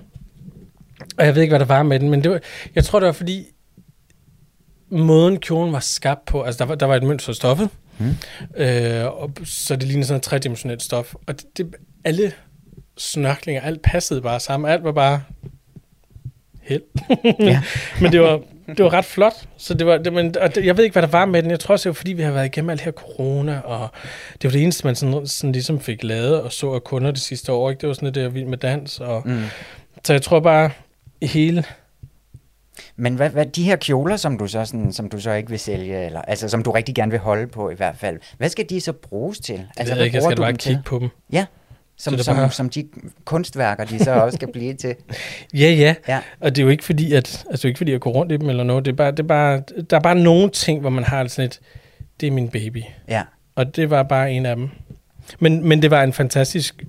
[1.18, 2.40] Og jeg ved ikke, hvad der var med den, men det var,
[2.74, 3.46] jeg tror, det var fordi,
[4.92, 7.68] måden kjolen var skabt på, altså der var, der var et mønster stoffet,
[7.98, 8.14] hmm.
[8.56, 11.14] øh, og, så det lignede sådan et tredimensionelt stof.
[11.26, 12.32] Og det, det, alle
[12.98, 15.22] snørklinger, alt passede bare sammen, alt var bare
[16.62, 16.83] held.
[17.40, 17.62] ja.
[18.01, 19.48] men det var, det var ret flot.
[19.57, 21.51] Så det var, det, men, og det, jeg ved ikke, hvad der var med den.
[21.51, 23.88] Jeg tror også, det var, fordi vi har været igennem alt her corona, og
[24.33, 27.20] det var det eneste, man sådan, sådan ligesom fik lavet og så af kunder det
[27.20, 27.70] sidste år.
[27.70, 27.81] Ikke?
[27.81, 29.01] Det var sådan lidt der vild med dans.
[29.01, 29.42] Og, mm.
[30.05, 30.70] Så jeg tror bare,
[31.22, 31.64] hele...
[32.96, 35.59] Men hvad, hvad, de her kjoler, som du, så sådan, som du så ikke vil
[35.59, 38.68] sælge, eller, altså som du rigtig gerne vil holde på i hvert fald, hvad skal
[38.70, 39.66] de så bruges til?
[39.77, 41.09] Altså, jeg ved ikke, jeg skal bare kigge på dem.
[41.33, 41.46] Ja,
[41.96, 42.50] som, som, bare...
[42.50, 42.88] som de
[43.24, 44.94] kunstværker, de så også skal blive til.
[45.55, 46.20] ja, ja, ja.
[46.40, 48.48] Og det er jo ikke fordi, at, altså ikke fordi, jeg går rundt i dem
[48.48, 48.85] eller noget.
[48.85, 51.46] Det er bare, det er bare, der er bare nogle ting, hvor man har sådan
[51.46, 51.61] et,
[52.20, 52.83] det er min baby.
[53.09, 53.22] Ja.
[53.55, 54.68] Og det var bare en af dem.
[55.38, 56.85] Men, men det var en fantastisk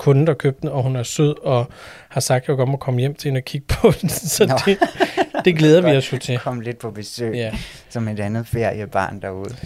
[0.00, 1.66] kunde, der købte den, og hun er sød, og
[2.08, 4.08] har sagt, at jeg godt må komme hjem til hende og kigge på den.
[4.36, 4.78] Så det,
[5.44, 6.38] det glæder vi os jo til.
[6.44, 7.52] Kom lidt på besøg, ja.
[7.88, 9.56] som et andet feriebarn derude.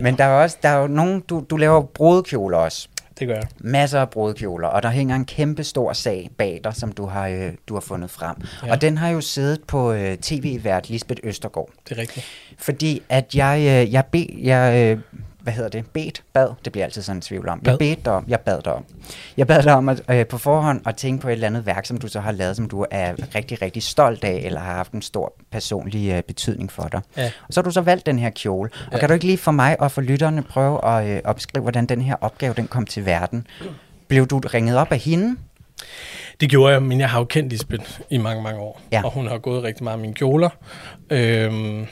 [0.00, 2.88] Men der er også, der er jo nogen, du, du laver brudekjoler også.
[3.22, 3.46] Det gør jeg.
[3.58, 7.28] Masser af brudkjoler, og der hænger en kæmpe stor sag bag dig, som du har,
[7.28, 8.36] øh, du har fundet frem.
[8.66, 8.70] Ja.
[8.70, 11.70] Og den har jo siddet på øh, tv-vært Lisbeth Østergaard.
[11.88, 12.26] Det er rigtigt.
[12.58, 14.98] Fordi at jeg, øh, jeg, be, jeg øh,
[15.42, 17.60] hvad hedder det, bedt, bad, det bliver altid sådan en tvivl om.
[17.60, 17.72] Bad.
[17.72, 18.84] Jeg bedte dig om, jeg bad dig om.
[19.36, 21.86] Jeg bad dig om at, øh, på forhånd at tænke på et eller andet værk,
[21.86, 24.92] som du så har lavet, som du er rigtig, rigtig stolt af, eller har haft
[24.92, 27.00] en stor personlig øh, betydning for dig.
[27.16, 27.30] Ja.
[27.48, 28.70] Og så har du så valgt den her kjole.
[28.86, 28.98] Og ja.
[28.98, 31.86] kan du ikke lige for mig og for lytterne prøve at, øh, at beskrive, hvordan
[31.86, 33.46] den her opgave, den kom til verden?
[34.08, 35.36] Blev du ringet op af hende?
[36.40, 38.80] Det gjorde jeg, men jeg har jo kendt Lisbeth i mange, mange år.
[38.92, 39.04] Ja.
[39.04, 40.48] Og hun har gået rigtig meget af mine kjoler.
[41.10, 41.86] Øhm,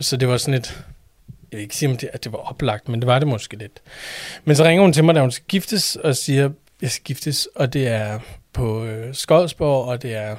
[0.00, 0.84] så det var sådan et
[1.52, 3.82] jeg vil ikke sige, at det var oplagt, men det var det måske lidt.
[4.44, 6.50] Men så ringer hun til mig, da hun skal giftes, og siger,
[6.82, 8.18] jeg skal giftes, og det er
[8.52, 10.36] på øh, Skodsborg, og det er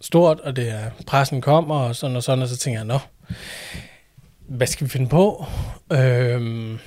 [0.00, 2.98] stort, og det er pressen kommer, og sådan og sådan, og så tænker jeg, nå,
[4.48, 5.44] hvad skal vi finde på?
[5.92, 6.78] Øhm,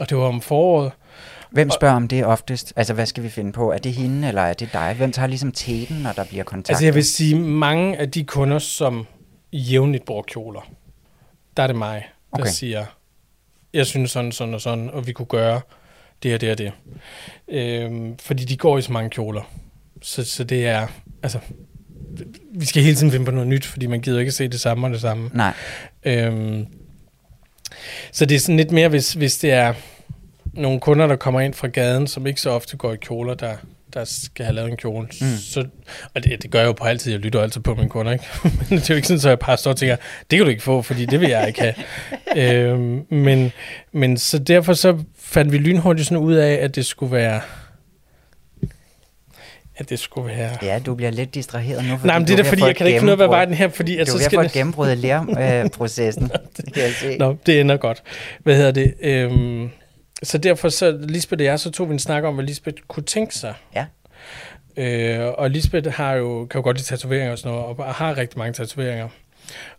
[0.00, 0.92] og det var om foråret.
[1.50, 2.72] Hvem spørger om det oftest?
[2.76, 3.72] Altså, hvad skal vi finde på?
[3.72, 4.94] Er det hende, eller er det dig?
[4.96, 6.70] Hvem tager ligesom teten, når der bliver kontakt?
[6.70, 9.06] Altså, jeg vil sige, mange af de kunder, som
[9.52, 10.70] jævnligt bruger kjoler,
[11.56, 12.50] der er det mig der okay.
[12.50, 12.84] siger,
[13.72, 15.60] jeg synes sådan, sådan og sådan, og vi kunne gøre
[16.22, 16.72] det og det og det.
[17.48, 19.42] Øhm, fordi de går i så mange kjoler.
[20.02, 20.86] Så, så det er,
[21.22, 21.38] altså,
[22.54, 24.86] vi skal hele tiden finde på noget nyt, fordi man gider ikke se det samme
[24.86, 25.30] og det samme.
[25.34, 25.54] Nej.
[26.04, 26.66] Øhm,
[28.12, 29.74] så det er sådan lidt mere, hvis, hvis det er
[30.52, 33.56] nogle kunder, der kommer ind fra gaden, som ikke så ofte går i kjoler, der,
[33.94, 35.08] der skal have lavet en kjole.
[35.20, 35.36] Mm.
[35.36, 35.64] Så,
[36.14, 37.12] og det, det gør jeg jo på altid.
[37.12, 38.24] Jeg lytter altid på mine kunder, ikke?
[38.44, 39.96] men det er jo ikke sådan, at jeg bare står og tænker,
[40.30, 41.74] det kan du ikke få, fordi det vil jeg ikke have.
[42.70, 43.52] øhm, men,
[43.92, 47.40] men så derfor så fandt vi lynhurtigt sådan ud af, at det skulle være
[49.80, 50.50] at det skulle være...
[50.62, 51.98] Ja, du bliver lidt distraheret nu.
[52.04, 53.54] Nej, men det er da fordi, jeg kan ikke finde ud af, hvad var den
[53.54, 53.96] her, fordi...
[53.96, 57.18] At du er ved at få gennembrud i lærprocessen, det kan jeg se.
[57.18, 58.02] Nå, det ender godt.
[58.42, 58.94] Hvad hedder det?
[59.00, 59.70] Øhm,
[60.22, 63.04] så derfor, så Lisbeth og jeg, så tog vi en snak om, hvad Lisbeth kunne
[63.04, 63.54] tænke sig.
[63.74, 63.86] Ja.
[64.76, 68.16] Øh, og Lisbeth har jo, kan jo godt lide tatoveringer og sådan noget, og har
[68.16, 69.08] rigtig mange tatoveringer.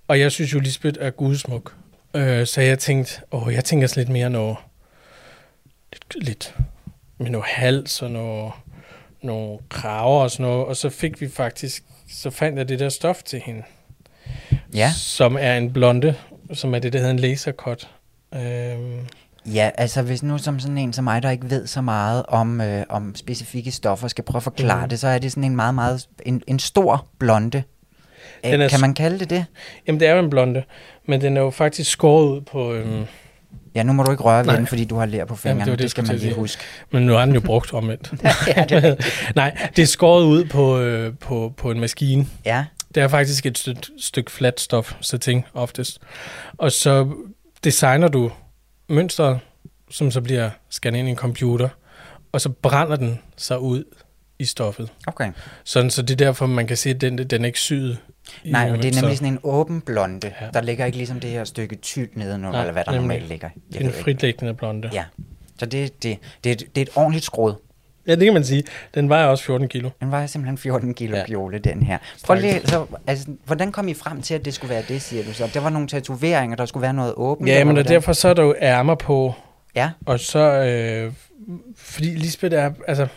[0.08, 1.76] Og jeg synes jo, Lisbeth er gudsmuk.
[2.14, 4.58] Øh, så jeg tænkte, åh, jeg tænker lidt mere noget,
[5.94, 6.56] lidt, lidt
[7.18, 8.52] med noget hals og noget,
[9.22, 10.66] nogle kraver og sådan noget.
[10.66, 13.64] Og så fik vi faktisk, så fandt jeg det der stof til hende.
[14.74, 14.92] Ja.
[14.96, 16.16] Som er en blonde,
[16.54, 17.90] som er det, der hedder en lasercut.
[18.34, 18.78] Øh,
[19.46, 22.62] Ja, altså hvis nu som sådan en som mig, der ikke ved så meget om,
[22.62, 24.90] øh, om specifikke stoffer, skal prøve at forklare mm.
[24.90, 27.64] det, så er det sådan en meget, meget, en, en stor blonde.
[28.44, 29.46] Den er, kan man kalde det det?
[29.88, 30.64] Jamen det er jo en blonde,
[31.06, 32.74] men den er jo faktisk skåret ud på...
[32.74, 33.06] Øhm,
[33.76, 35.60] Ja, nu må du ikke røre ved den, fordi du har lær på fingrene.
[35.60, 36.64] Jamen, det, det, det skal man lige huske.
[36.92, 38.14] Men nu har den jo brugt omvendt.
[38.58, 42.28] ja, det Nej, det er skåret ud på, øh, på, på en maskine.
[42.46, 42.66] Ja.
[42.96, 46.00] Det er faktisk et stykke, stykke fladt stof, satin oftest.
[46.58, 47.10] Og så
[47.64, 48.32] designer du
[48.92, 49.40] mønstret,
[49.90, 51.70] som så bliver scannet ind i en computer,
[52.32, 53.84] og så brænder den sig ud
[54.40, 54.92] i stoffet.
[55.08, 55.32] Okay.
[55.64, 57.98] Sådan, så det er derfor, man kan se, at den, den er ikke syet.
[58.46, 60.32] Nej, og det er nemlig sådan en åben blonde.
[60.42, 60.48] Ja.
[60.54, 63.50] Der ligger ikke ligesom det her stykke tylt nedenunder, Nej, eller hvad der normalt ligger.
[63.50, 64.90] Det Jeg er en fritlæggende blonde.
[64.94, 65.04] Ja.
[65.60, 67.54] Så det, det, det, er et- det er et ordentligt skrud.
[68.08, 68.64] Ja, det kan man sige.
[68.96, 69.90] Den vejer også 14 kilo.
[70.00, 71.26] Den vejer simpelthen 14 kilo Ja.
[71.26, 71.98] kjole, den her.
[72.24, 75.24] Prøv lige, så, altså, hvordan kom I frem til, at det skulle være det, siger
[75.24, 75.50] du så?
[75.54, 77.50] Der var nogle tatoveringer, der skulle være noget åbent?
[77.50, 79.34] Ja, men og derfor så er der jo ærmer på,
[79.76, 81.14] Ja, og så, øh,
[81.76, 83.08] fordi Lisbeth er, altså,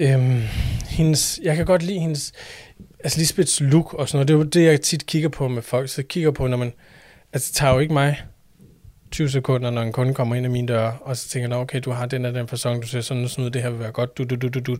[0.00, 0.42] øhm,
[0.88, 2.32] hendes, jeg kan godt lide hendes,
[3.04, 5.62] altså Lisbeths look og sådan noget, det er jo det, jeg tit kigger på med
[5.62, 6.72] folk, så jeg kigger på, når man,
[7.32, 8.22] altså det tager jo ikke mig
[9.10, 11.62] 20 sekunder, når en kunde kommer ind i min dør, og så tænker jeg, "Nå,
[11.62, 13.70] okay, du har den og den fasong, du ser sådan og sådan ud, det her
[13.70, 14.76] vil være godt, du, du, du, du, du.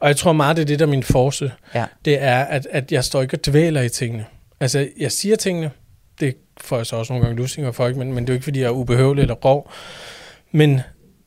[0.00, 1.84] Og jeg tror meget, det er det, der er min force, ja.
[2.04, 4.24] det er, at, at jeg står ikke og dvæler i tingene.
[4.60, 5.70] Altså, jeg siger tingene,
[6.20, 7.98] det får jeg så også nogle gange lusinger for, ikke?
[7.98, 9.70] Men, men det er jo ikke, fordi jeg er ubehøvelig eller grov.
[10.52, 10.80] Men,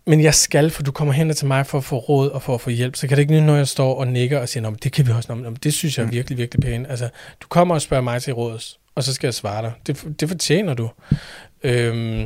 [0.07, 2.53] men jeg skal, for du kommer hen til mig for at få råd og for
[2.55, 2.95] at få hjælp.
[2.95, 5.11] Så kan det ikke nytte, når jeg står og nikker og siger, det kan vi
[5.11, 6.13] også, Nå, men det synes jeg er Mm.
[6.13, 6.87] virkelig, virkelig pænt.
[6.89, 7.09] Altså,
[7.41, 9.71] du kommer og spørger mig til råds, og så skal jeg svare dig.
[9.87, 10.89] Det, det fortjener du.
[11.63, 12.25] Øhm,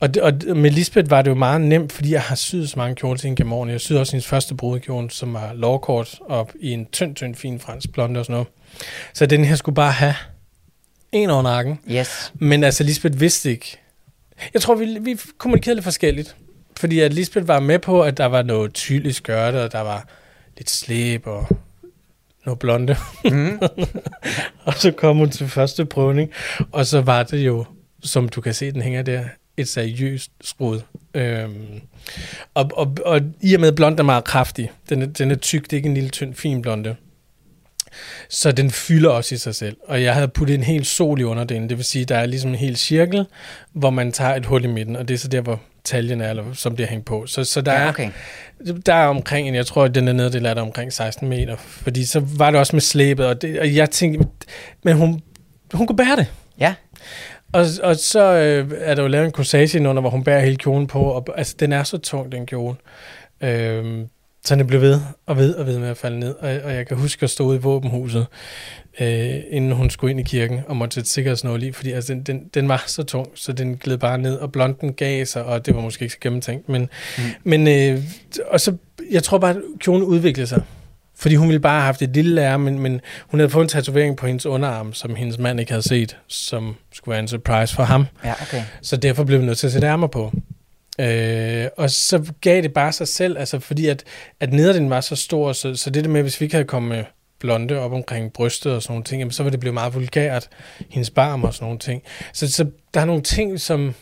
[0.00, 2.78] og, det, og med Lisbeth var det jo meget nemt, fordi jeg har syet så
[2.78, 3.72] mange kjoler til hende gennem årene.
[3.72, 7.60] Jeg syede også hendes første brudekjole, som var lovkort op i en tynd, tynd, fin
[7.60, 8.48] fransk blonde og sådan noget.
[9.14, 10.14] Så den her skulle bare have
[11.12, 11.80] en over nakken.
[11.90, 12.32] Yes.
[12.34, 13.78] Men altså, Lisbeth vidste ikke.
[14.54, 16.36] Jeg tror, vi, vi kommunikerede lidt forskelligt.
[16.76, 20.08] Fordi at Lisbeth var med på, at der var noget tydeligt skørte, og der var
[20.56, 21.46] lidt slæb og
[22.44, 22.96] noget blonde.
[23.24, 23.60] Mm.
[24.66, 26.30] og så kom hun til første prøvning,
[26.72, 27.64] og så var det jo,
[28.02, 29.24] som du kan se, den hænger der,
[29.56, 30.80] et seriøst skrud.
[31.14, 31.80] Øhm,
[32.54, 35.34] og, og, og i og med, at blond er meget kraftig, den er, den er
[35.34, 36.96] tyk, det er ikke en lille, tynd, fin blonde.
[38.28, 39.76] Så den fylder også i sig selv.
[39.88, 42.50] Og jeg havde puttet en hel sol i underdelen, det vil sige, der er ligesom
[42.50, 43.26] en hel cirkel,
[43.72, 46.30] hvor man tager et hul i midten, og det er så der, hvor taljen er,
[46.30, 47.26] eller som bliver hængt på.
[47.26, 48.10] Så, så der, Ja, er, okay.
[48.86, 51.56] der er omkring, jeg tror, at den der nede, det er der omkring 16 meter.
[51.56, 54.28] Fordi så var det også med slæbet, og, det, og jeg tænkte,
[54.84, 55.22] men hun,
[55.72, 56.26] hun kunne bære det.
[56.60, 56.74] Ja.
[57.52, 60.56] Og, og så øh, er der jo lavet en corsage under, hvor hun bærer hele
[60.56, 62.76] kjolen på, og altså, den er så tung, den kjole.
[63.40, 64.06] Øhm,
[64.44, 66.34] så den blev ved og ved og ved med at falde ned.
[66.34, 68.26] Og, og jeg kan huske at stå ude i våbenhuset,
[69.00, 72.22] øh, inden hun skulle ind i kirken, og måtte sætte sikkerhedsnål i, fordi altså, den,
[72.22, 75.66] den, den var så tung, så den gled bare ned, og blonden gav sig, og
[75.66, 76.68] det var måske ikke så gennemtænkt.
[76.68, 76.88] Men,
[77.18, 77.22] Mm.
[77.44, 78.02] men øh,
[78.50, 78.76] og så,
[79.10, 80.62] jeg tror bare, at kjolen udviklede sig.
[81.22, 83.68] Fordi hun ville bare have haft et lille lærer, men, men hun havde fået en
[83.68, 87.74] tatovering på hendes underarm, som hendes mand ikke havde set, som skulle være en surprise
[87.74, 88.06] for ham.
[88.24, 88.62] Ja, okay.
[88.82, 90.32] Så derfor blev vi nødt til at sætte ærmer på.
[91.00, 94.04] Øh, og så gav det bare sig selv, altså fordi at,
[94.40, 97.04] at nederdelen var så stor, så, så det der med, hvis vi ikke havde kommet
[97.38, 100.48] blonde op omkring brystet og sådan nogle ting, jamen, så ville det blive meget vulgært,
[100.90, 102.02] hendes barm og sådan nogle ting.
[102.32, 103.94] Så, så der er nogle ting, som,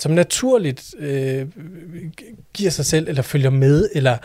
[0.00, 1.46] som naturligt øh,
[2.54, 4.16] giver sig selv, eller følger med, eller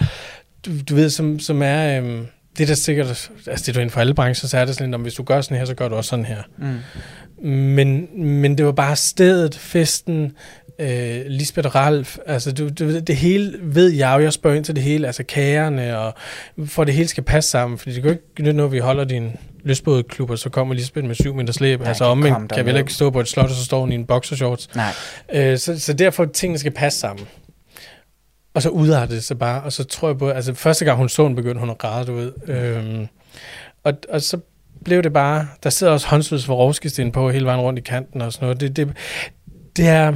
[0.65, 2.01] du, du ved, som, som er...
[2.01, 2.21] Øh,
[2.57, 3.07] det er da sikkert,
[3.47, 5.23] altså det er du inden for alle brancher, så er det sådan, at hvis du
[5.23, 6.41] gør sådan her, så gør du også sådan her.
[6.57, 7.49] Mm.
[7.49, 10.31] Men, men det var bare stedet, festen,
[10.79, 14.75] øh, Lisbeth Ralf, altså du, du, det hele ved jeg jo, jeg spørger ind til
[14.75, 16.13] det hele, altså kagerne, og
[16.65, 19.03] for det hele skal passe sammen, fordi det kan jo ikke nytte noget, vi holder
[19.03, 19.31] din
[19.63, 22.93] lystbådklub, og så kommer Lisbeth med syv meter slæb, Nej, altså omvendt kan heller ikke
[22.93, 24.69] stå på et slot, og så står hun i en boxershorts.
[24.75, 24.93] Nej.
[25.33, 27.27] Øh, så, så derfor, tingene skal passe sammen.
[28.53, 31.09] Og så udartede det sig bare, og så tror jeg på, altså første gang hun
[31.09, 32.33] så den, begyndte hun at græde, du ved.
[32.47, 33.07] Øhm,
[33.83, 34.39] og, og så
[34.85, 36.73] blev det bare, der sidder også håndsveds for
[37.13, 38.61] på hele vejen rundt i kanten og sådan noget.
[38.61, 38.93] Det, det,
[39.77, 40.13] det er,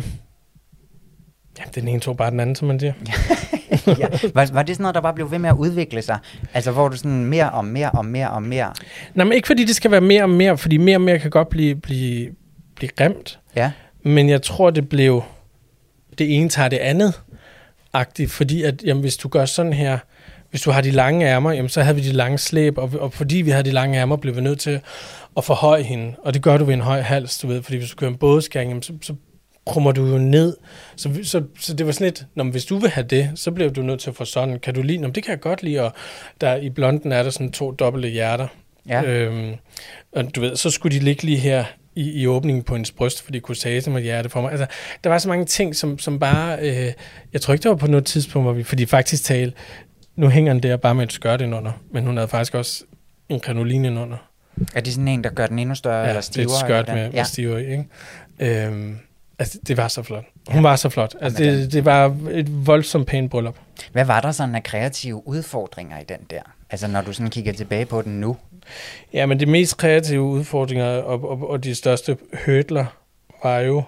[1.60, 2.94] ja, den ene tog bare den anden, som man siger.
[4.00, 4.08] ja.
[4.34, 6.18] Var, var det sådan noget, der bare blev ved med at udvikle sig?
[6.54, 8.74] Altså, hvor du sådan mere og mere og mere og mere...
[9.14, 11.32] Nej, men ikke fordi det skal være mere og mere, fordi mere og mere kan
[11.32, 12.30] godt blive, blive,
[12.76, 13.40] blive grimt.
[13.56, 13.72] Ja.
[14.04, 15.24] Men jeg tror, det blev,
[16.18, 17.22] det ene tager det andet,
[17.98, 19.98] agtigt, fordi at, jamen, hvis du gør sådan her,
[20.50, 23.14] hvis du har de lange ærmer, jamen, så havde vi de lange slæb, og, og
[23.14, 24.80] fordi vi havde de lange ærmer, blev vi nødt til
[25.38, 27.90] at forhøje hende, og det gør du ved en høj hals, du ved, fordi hvis
[27.90, 29.16] du kører en bådskæring, jamen, så, så
[29.68, 30.58] krummer du jo ned.
[30.96, 33.70] Så, så, så det var sådan lidt, når hvis du vil have det, så bliver
[33.70, 34.60] du nødt til at få sådan.
[34.60, 34.98] Kan du lide?
[34.98, 35.94] Nå, det kan jeg godt lide, og
[36.42, 38.48] der, i blonden er der sådan to dobbelte hjerter.
[38.90, 39.04] Ja.
[39.04, 39.56] Øhm,
[40.12, 41.66] og du ved, så skulle de ligge lige her
[41.98, 44.52] i, i åbningen på hendes bryst, fordi corsage med hjerte for mig.
[44.52, 44.66] Altså,
[45.04, 46.60] der var så mange ting, som, som bare...
[46.60, 46.94] Øh,
[47.34, 48.64] jeg tror ikke, det var på noget tidspunkt, hvor vi...
[48.64, 49.54] Fordi faktisk tale,
[50.16, 52.84] nu hænger den der bare med et skørt under, men hun havde faktisk også
[53.30, 54.18] en kranoline under.
[54.76, 56.54] Er det sådan en, der gør den endnu større Ja, eller det er stivere?
[56.54, 57.10] et skørt med, hvordan?
[57.12, 57.24] med ja.
[57.24, 57.86] stiver i, ikke?
[58.66, 58.98] Øhm,
[59.40, 60.24] altså, det var så flot.
[60.48, 60.62] Hun Ja.
[60.62, 61.16] var så flot.
[61.22, 63.56] Altså, Jamen, det, det var et voldsomt pænt bryllup.
[63.92, 66.42] Hvad var der sådan af kreative udfordringer i den der?
[66.70, 68.38] Altså når du sådan kigger tilbage på den nu.
[69.14, 72.86] Ja, men de mest kreative udfordringer og, og, og de største hurdler
[73.44, 73.84] var jo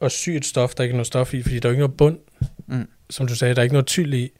[0.00, 1.96] at sy et stof, der ikke er noget stof i, fordi der er ikke noget
[1.96, 2.18] bund.
[2.66, 2.88] Mm.
[3.10, 4.30] Som du sagde, der er ikke noget tyld i.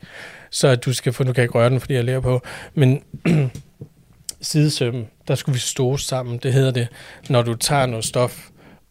[0.50, 2.40] Så at du skal få, nu kan jeg ikke røre den, fordi jeg lærer på,
[2.74, 3.02] men
[4.40, 6.88] sidesømmen, der skulle vi stå sammen, det hedder det,
[7.28, 8.48] når du tager noget stof,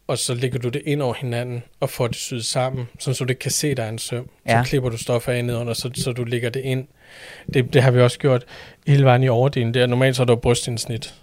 [0.07, 3.25] og så lægger du det ind over hinanden og får det syet sammen, så du
[3.29, 4.29] ikke kan se, der er en søm.
[4.47, 4.63] Ja.
[4.63, 6.87] Så klipper du stoffet af nedenunder, så, så du lægger det ind.
[7.53, 8.45] Det, det har vi også gjort
[8.87, 9.73] hele vejen i overdelen.
[9.73, 9.85] Der.
[9.85, 11.13] Normalt så er der brystindsnit.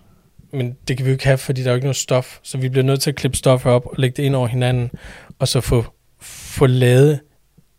[0.53, 2.39] Men det kan vi jo ikke have, fordi der er jo ikke noget stof.
[2.43, 4.91] Så vi bliver nødt til at klippe stoffet op og lægge det ind over hinanden,
[5.39, 5.85] og så få,
[6.21, 7.21] få lavet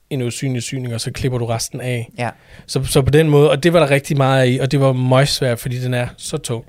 [0.09, 2.09] en usynlig syning, og så klipper du resten af.
[2.17, 2.29] Ja.
[2.65, 4.79] Så, så på den måde, og det var der rigtig meget af i, og det
[4.79, 6.65] var meget svært, fordi den er så tung.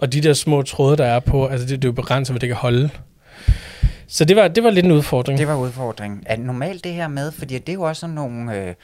[0.00, 2.40] Og de der små tråde, der er på, altså det, det er jo begrænset, hvad
[2.40, 2.90] det kan holde.
[4.06, 5.38] Så det var, det var lidt en udfordring.
[5.38, 6.22] Det var udfordringen.
[6.26, 8.74] Er normalt det her med, fordi det er jo også sådan nogle øh,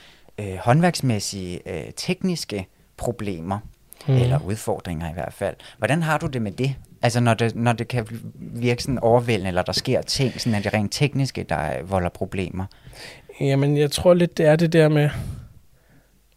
[0.40, 2.66] øh, håndværksmæssige, øh, tekniske
[2.96, 3.58] problemer,
[4.08, 4.14] mm.
[4.14, 5.56] eller udfordringer i hvert fald.
[5.78, 6.74] Hvordan har du det med det?
[7.02, 10.62] Altså når det, når det kan virke sådan overvældende, eller der sker ting, sådan er
[10.62, 12.64] det rent tekniske, der volder problemer?
[13.40, 15.10] Jamen, jeg tror lidt, det er det der med,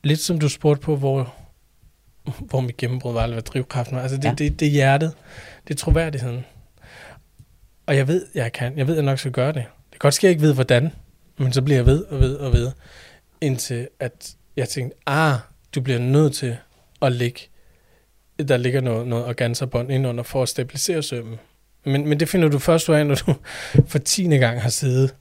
[0.04, 1.34] lidt som du spurgte på, hvor,
[2.40, 4.02] hvor mit gennembrud var, eller hvad drivkraften var.
[4.02, 4.34] Altså det, ja.
[4.34, 5.14] det, det, er hjertet,
[5.68, 6.46] det er troværdigheden.
[7.86, 8.78] Og jeg ved, jeg kan.
[8.78, 9.56] Jeg ved, jeg nok skal gøre det.
[9.56, 10.92] Det kan godt ske, jeg ikke ved, hvordan.
[11.38, 12.72] Men så bliver jeg ved og ved og ved.
[13.42, 15.36] Indtil at jeg tænkte, ah,
[15.76, 16.58] du bliver nødt til
[17.02, 17.42] at lægge,
[18.48, 21.40] der ligger noget, noget organsabånd indunder for at stabilisere sømmen.
[21.86, 23.34] Men, men det finder du først ud af, når du
[23.92, 25.16] for tiende gang har siddet,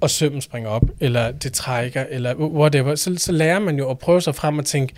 [0.00, 2.94] og sømmen springer op, eller det trækker, eller whatever.
[2.94, 4.94] Så, så lærer man jo at prøve sig frem og tænke,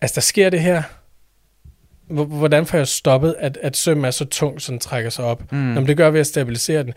[0.00, 0.82] altså der sker det her,
[2.12, 5.52] hvordan får jeg stoppet, at, at søm er så tung, så den trækker sig op?
[5.52, 5.74] Mm.
[5.74, 6.92] Jamen, det gør vi at stabilisere den.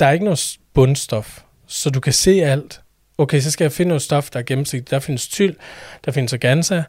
[0.00, 2.80] Der er ikke noget bundstof, så du kan se alt.
[3.22, 4.90] Okay, så skal jeg finde noget stof, der er gennemsigtigt.
[4.90, 5.56] Der findes tyld,
[6.04, 6.82] der findes organza.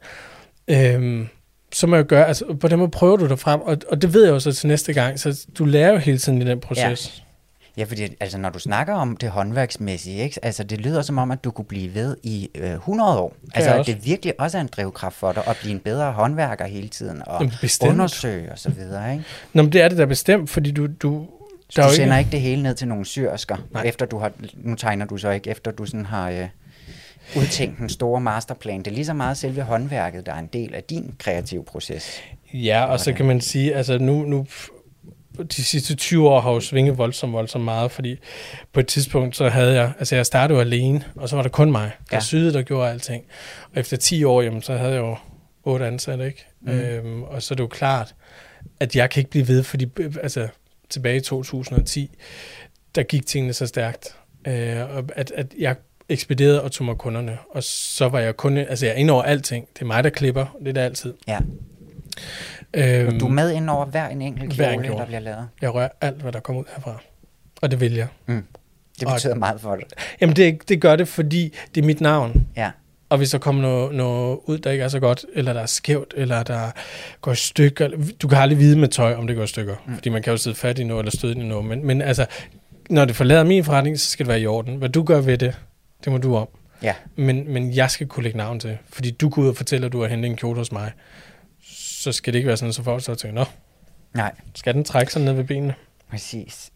[0.68, 1.28] Øhm,
[1.74, 4.14] så må jeg gøre, altså på den måde prøver du dig frem, og, og det
[4.14, 6.60] ved jeg jo så til næste gang, så du lærer jo hele tiden i den
[6.60, 7.18] proces.
[7.18, 7.24] Ja.
[7.78, 10.40] Ja, fordi altså, når du snakker om det håndværksmæssige, ikke?
[10.46, 13.36] Altså, det lyder som om, at du kunne blive ved i øh, 100 år.
[13.46, 16.12] Det altså, at det virkelig også er en drivkraft for dig at blive en bedre
[16.12, 17.92] håndværker hele tiden, og bestemt.
[17.92, 19.26] undersøge og så videre, ikke?
[19.54, 20.88] Nå, men det er det da bestemt, fordi du...
[21.02, 21.28] du
[21.74, 22.28] så der du sender ikke...
[22.28, 23.84] ikke det hele ned til nogle syrsker, Nej.
[23.86, 26.48] efter du har, nu tegner du så ikke, efter du sådan har øh,
[27.36, 28.80] udtænkt en stor masterplan.
[28.80, 32.22] Det er lige så meget selve håndværket, der er en del af din kreative proces.
[32.54, 34.48] Ja, og så kan man sige, altså nu, nu
[35.58, 38.18] de sidste 20 år har jo svinget voldsomt, voldsomt meget, fordi
[38.74, 41.50] på et tidspunkt, så havde jeg, altså jeg startede jo alene, og så var der
[41.50, 42.22] kun mig, der ja.
[42.22, 43.24] syede, der gjorde alting.
[43.74, 45.16] Og efter 10 år, jamen, så havde jeg jo
[45.64, 46.46] otte ansatte, ikke?
[46.62, 46.72] Mm.
[46.72, 48.16] Øhm, og så er det jo klart,
[48.80, 49.88] at jeg kan ikke blive ved, fordi
[50.24, 50.48] altså,
[50.90, 52.18] tilbage i 2010,
[52.96, 54.18] der gik tingene så stærkt,
[54.48, 54.54] øh,
[55.16, 55.76] at, at jeg
[56.10, 59.24] ekspederede og tog mig kunderne, og så var jeg kun, altså jeg er inde over
[59.24, 59.68] alting.
[59.74, 61.14] Det er mig, der klipper, det er det altid.
[61.28, 61.40] Ja.
[62.74, 65.50] Øhm, du er med ind over hver en enkelt kjole, en der bliver lavet?
[65.62, 67.02] Jeg rører alt, hvad der kommer ud herfra.
[67.62, 68.08] Og det vil jeg.
[68.26, 68.46] Mm.
[69.00, 69.86] Det betyder og, meget for dig.
[70.22, 72.48] Jamen, det, det gør det, fordi det er mit navn.
[72.56, 72.72] Ja.
[73.14, 75.66] Og hvis der kommer noget, noget ud, der ikke er så godt, eller der er
[75.66, 76.72] skævt, eller der
[77.22, 77.90] går i stykker.
[78.22, 79.76] Du kan aldrig vide med tøj, om det går i stykker.
[79.86, 79.96] Mm.
[79.96, 81.66] Fordi man kan jo sidde fat i noget, eller støde i noget.
[81.66, 82.26] Men, men altså,
[82.90, 84.76] når det forlader min forretning, så skal det være i orden.
[84.76, 85.60] Hvad du gør ved det,
[86.04, 86.48] det må du om.
[86.82, 86.94] Ja.
[87.16, 88.78] Men, men jeg skal kunne lægge navn til.
[88.90, 90.92] Fordi du går ud og fortæller, at du har hentet en kjole hos mig
[92.04, 93.46] så skal det ikke være sådan, så folk så tænker, nå,
[94.14, 94.32] Nej.
[94.56, 95.74] skal den trække sig ned ved benene?
[96.10, 96.72] Præcis.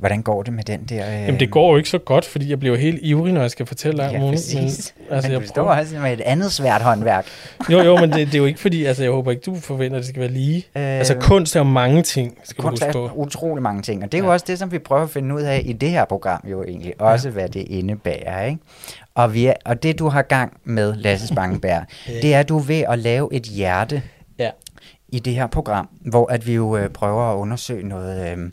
[0.00, 1.06] Hvordan går det med den der?
[1.08, 1.22] Øh...
[1.22, 3.66] Jamen det går jo ikke så godt, fordi jeg bliver helt ivrig, når jeg skal
[3.66, 4.54] fortælle alt ja, muligt.
[4.54, 4.92] Men, altså,
[5.22, 7.26] men jeg du står også med et andet svært håndværk.
[7.70, 9.96] jo, jo, men det, det, er jo ikke fordi, altså jeg håber ikke, du forventer,
[9.96, 10.56] at det skal være lige.
[10.56, 13.10] Øh, altså kunst er jo mange ting, skal kunst du på.
[13.14, 14.26] utrolig mange ting, og det er ja.
[14.28, 16.62] jo også det, som vi prøver at finde ud af i det her program jo
[16.64, 17.00] egentlig.
[17.00, 17.32] Også ja.
[17.32, 18.58] hvad det indebærer, ikke?
[19.14, 21.84] Og, vi er, og det du har gang med, Lasse Spangenberg,
[22.22, 24.02] det er, at du er ved at lave et hjerte
[24.38, 24.50] ja.
[25.08, 28.50] i det her program, hvor at vi jo øh, prøver at undersøge noget, øh,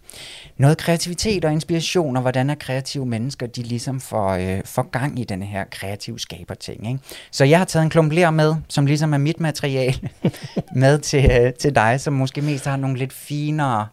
[0.58, 5.20] noget kreativitet og inspiration, og hvordan er kreative mennesker, de ligesom får, øh, får gang
[5.20, 6.88] i den her kreative skaberting.
[6.88, 7.00] Ikke?
[7.32, 10.10] Så jeg har taget en klump ler med, som ligesom er mit materiale,
[10.76, 13.88] med til, øh, til dig, som måske mest har nogle lidt finere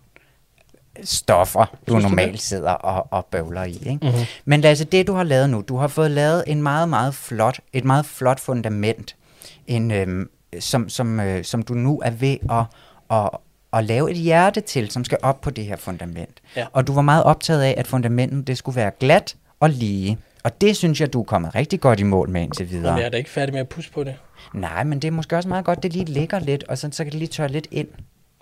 [1.02, 3.72] stoffer, du normalt sidder og, og bøvler i.
[3.72, 3.98] Ikke?
[4.02, 4.24] Mm-hmm.
[4.44, 7.60] Men Lasse, det du har lavet nu, du har fået lavet en meget, meget flot,
[7.72, 9.16] et meget flot fundament,
[9.66, 10.28] en, øhm,
[10.60, 12.64] som, som, øh, som du nu er ved at,
[13.10, 13.30] at,
[13.78, 16.42] at lave et hjerte til, som skal op på det her fundament.
[16.56, 16.66] Ja.
[16.72, 20.18] Og du var meget optaget af, at fundamentet det skulle være glat og lige.
[20.44, 22.92] Og det synes jeg, du er kommet rigtig godt i mål med indtil videre.
[22.92, 24.14] Men jeg er da ikke færdig med at pusse på det.
[24.54, 27.04] Nej, men det er måske også meget godt, det lige ligger lidt, og så, så
[27.04, 27.88] kan det lige tørre lidt ind.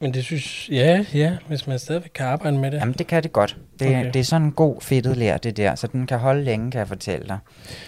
[0.03, 2.79] Men det synes ja, ja, hvis man stadigvæk kan arbejde med det.
[2.79, 3.57] Jamen, det kan det godt.
[3.81, 4.07] Det, Okay.
[4.07, 6.79] det er sådan en god fedtet lær, det der, så den kan holde længe, kan
[6.79, 7.39] jeg fortælle dig.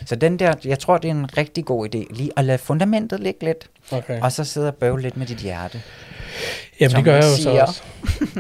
[0.06, 3.20] Så den der, jeg tror, det er en rigtig god idé, lige at lade fundamentet
[3.20, 4.20] ligge lidt, Okay.
[4.20, 5.80] og så sidde og bøve lidt med dit hjerte.
[6.80, 7.82] Jamen, som det gør jeg jo så også.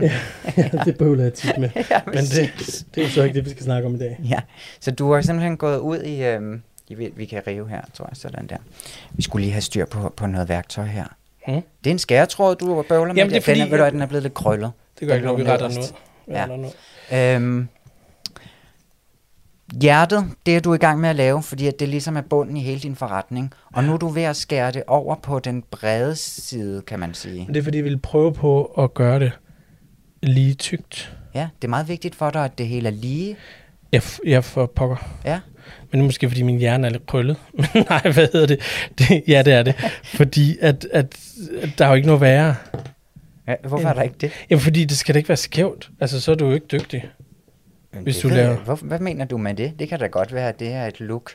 [0.56, 1.70] ja, det bøvler jeg tit med.
[1.90, 2.50] ja, Men det,
[2.94, 4.18] det er jo så ikke det, vi skal snakke om i dag.
[4.30, 4.40] Ja,
[4.80, 8.06] så du har simpelthen gået ud i, øhm, I ved, vi kan rive her, tror
[8.10, 8.56] jeg, sådan der.
[9.12, 11.04] Vi skulle lige have styr på, på noget værktøj her.
[11.48, 11.54] Mm.
[11.54, 13.16] Det er en skæretråd, du bøvler med.
[13.16, 14.72] Jamen, det er den, fordi, er, ved du, den er blevet lidt krøllet.
[15.00, 15.68] Det gør ikke noget, vi retter.
[15.68, 16.46] Vi Ja.
[16.56, 16.70] ud.
[17.36, 17.68] Øhm,
[19.80, 22.56] hjertet, det er du i gang med at lave, fordi at det ligesom er bunden
[22.56, 23.52] i hele din forretning.
[23.74, 27.14] Og nu er du ved at skære det over på den brede side, kan man
[27.14, 27.46] sige.
[27.48, 29.32] Det er fordi, vi vil prøve på at gøre det
[30.22, 31.16] lige tykt.
[31.34, 33.36] Ja, det er meget vigtigt for dig, at det hele er lige.
[33.92, 34.96] Jeg, f- jeg for pokker.
[35.24, 35.40] Ja,
[35.90, 37.36] Men det er måske, fordi min hjerne er lidt krøllet.
[37.74, 38.60] Men nej, hvad hedder det?
[38.98, 39.22] det?
[39.28, 39.74] Ja, det er det.
[40.04, 41.16] Fordi at, at,
[41.62, 42.54] at der er jo ikke noget værre.
[43.48, 44.30] ja hvorfor er der ikke det?
[44.50, 45.90] Jamen, fordi det skal da ikke være skævt.
[46.00, 47.04] Altså, så er du jo ikke dygtig.
[48.02, 49.72] Hvis det du laver- Hvor, hvad mener du med det?
[49.78, 51.32] Det kan da godt være, at det er et look.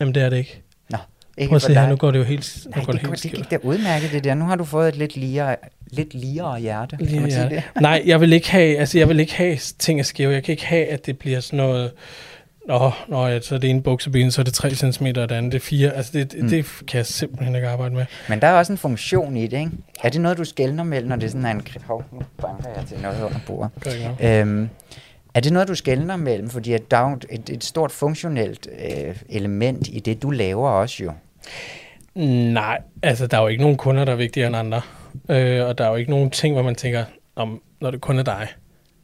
[0.00, 0.62] Jamen, det er det ikke.
[0.90, 0.98] Nå,
[1.38, 3.22] ikke Prøv at se her, nu går det jo helt, Nej, går det, det helt
[3.22, 4.34] det gik da udmærket, det der.
[4.34, 5.56] Nu har du fået et lidt ligere,
[5.90, 6.96] lidt ligere hjerte.
[6.96, 7.48] kan man sige ja.
[7.48, 7.62] det?
[7.80, 10.32] Nej, jeg vil ikke have, altså jeg vil ikke have ting er skæve.
[10.32, 11.92] Jeg kan ikke have, at det bliver sådan noget,
[12.68, 15.32] Nå, nå ja, så er det ene bukseben, så er det 3 cm, og det
[15.32, 15.90] andet det er 4.
[15.90, 16.42] Altså det, Mm.
[16.42, 16.48] mm.
[16.48, 18.04] det kan jeg simpelthen ikke arbejde med.
[18.28, 19.70] Men der er også en funktion i det, ikke?
[20.02, 21.62] Er det noget, du skældner mellem, når det er sådan en...
[21.84, 23.70] Hov, nu banker jeg til noget under bordet.
[24.22, 24.68] Øhm,
[25.34, 26.50] er det noget, du skældner mellem?
[26.50, 31.04] Fordi at der er et, et stort funktionelt øh, element i det, du laver også
[31.04, 31.12] jo.
[32.14, 34.80] Nej, altså der er jo ikke nogen kunder, der er vigtigere end andre.
[35.28, 37.04] Øh, og der er jo ikke nogen ting, hvor man tænker,
[37.36, 38.48] om, når det kun er dig,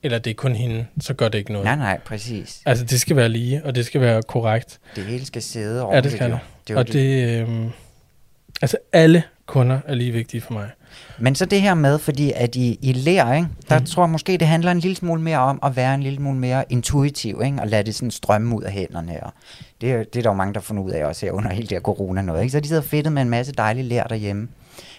[0.02, 1.64] eller det er kun hende, så gør det ikke noget.
[1.64, 2.60] Nej, nej, præcis.
[2.66, 4.78] Altså det skal være lige, og det skal være korrekt.
[4.96, 6.02] Det hele skal sidde Ja, ordentligt.
[6.04, 6.38] det skal det.
[6.68, 7.70] det, og det, øh,
[8.62, 10.68] altså alle kunder er lige vigtige for mig.
[11.18, 13.84] Men så det her med, fordi at i, i lær, ikke, der Mm.
[13.84, 16.38] tror jeg måske, det handler en lille smule mere om at være en lille smule
[16.38, 19.22] mere intuitiv, ikke, og lade det sådan strømme ud af hænderne.
[19.24, 19.32] Og
[19.80, 21.50] det, er- det er der jo mange, der har fundet ud af også her under
[21.50, 22.40] hele det her corona noget.
[22.42, 22.52] Ikke?
[22.52, 24.48] Så de sidder fedtet med en masse dejlig lær derhjemme.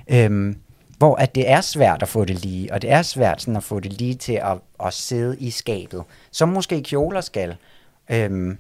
[0.07, 0.55] Øhm,
[0.99, 3.63] hvor at det er svært at få det lige, og det er svært sådan at
[3.63, 7.55] få det lige til at, at sidde i skabet, som måske kjoler skal.
[8.11, 8.57] Øhm,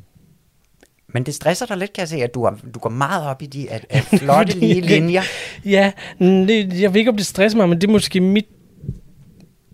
[1.07, 3.41] men det stresser dig lidt, kan jeg se, at du, er, du går meget op
[3.41, 5.21] i de at, at flotte lige linjer.
[5.65, 8.47] Ja, det, jeg ved ikke, om det stresser mig, men det er måske mit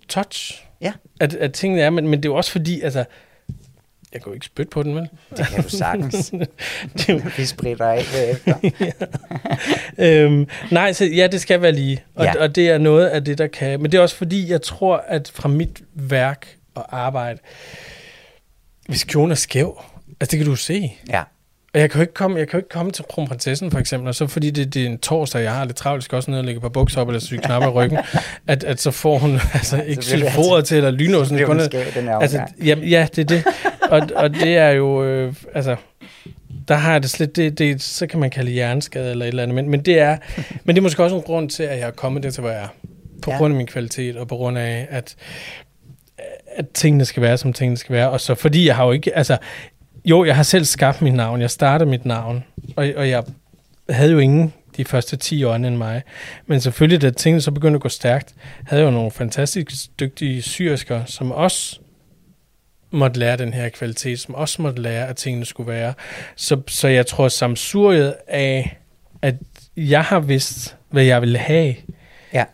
[0.08, 3.06] touch, Ja, at, at tingene er, men, men det er jo også fordi, altså,
[4.16, 5.10] jeg kan jo ikke spytte på den, vel?
[5.38, 6.34] det kan du sagtens.
[6.98, 8.56] det jo, Vi spritter af bagefter.
[10.26, 12.42] øhm, nej, så ja, det skal være lige, og, ja.
[12.42, 15.04] og det er noget af det, der kan, men det er også fordi, jeg tror,
[15.08, 17.40] at fra mit værk og arbejde,
[18.88, 19.82] hvis kjolen er skæv,
[20.20, 21.24] altså det kan du se, Ja,
[21.76, 24.08] Og jeg kan jo ikke komme, jeg kan jo ikke komme til kronprinsessen for eksempel,
[24.08, 26.32] og så fordi det, det er en torsdag, jeg har lidt travlt, jeg skal også
[26.32, 28.00] ned og lægge par bukser op eller sy knapper i ryggen,
[28.48, 31.38] at, at så får hun altså sylforet til, eller lynåsen.
[31.38, 33.44] det er måske den her altså, ja, ja, det er det.
[33.90, 35.76] Og, og det er jo, øh, altså,
[36.68, 39.44] der har jeg det slet, det, det, så kan man kalde hjerneskade eller et eller
[39.44, 40.18] andet, men, men, det er,
[40.64, 42.50] men det er måske også en grund til, at jeg er kommet der til, hvor
[42.50, 42.68] jeg er.
[43.22, 43.38] På Ja.
[43.38, 45.16] grund af min kvalitet, og på grund af, at,
[46.56, 48.10] at tingene skal være, som tingene skal være.
[48.10, 49.38] Og så fordi jeg har jo ikke, altså,
[50.06, 51.42] jo, jeg har selv skabt mit navn.
[51.42, 52.44] Jeg startede mit navn,
[52.76, 53.24] og, og jeg
[53.90, 56.02] havde jo ingen de første 10 år end mig.
[56.46, 58.36] Men selvfølgelig, da tingene så begyndte at gå stærkt,
[58.66, 61.80] havde jeg jo nogle fantastisk dygtige syrsker, som også
[62.92, 65.94] måtte lære den her kvalitet, som også måtte lære, at tingene skulle være.
[66.36, 68.78] Så, så jeg tror, samsuriet af,
[69.22, 69.36] at
[69.78, 71.76] jeg har vidst, hvad jeg ville have,
[72.34, 72.46] Ja.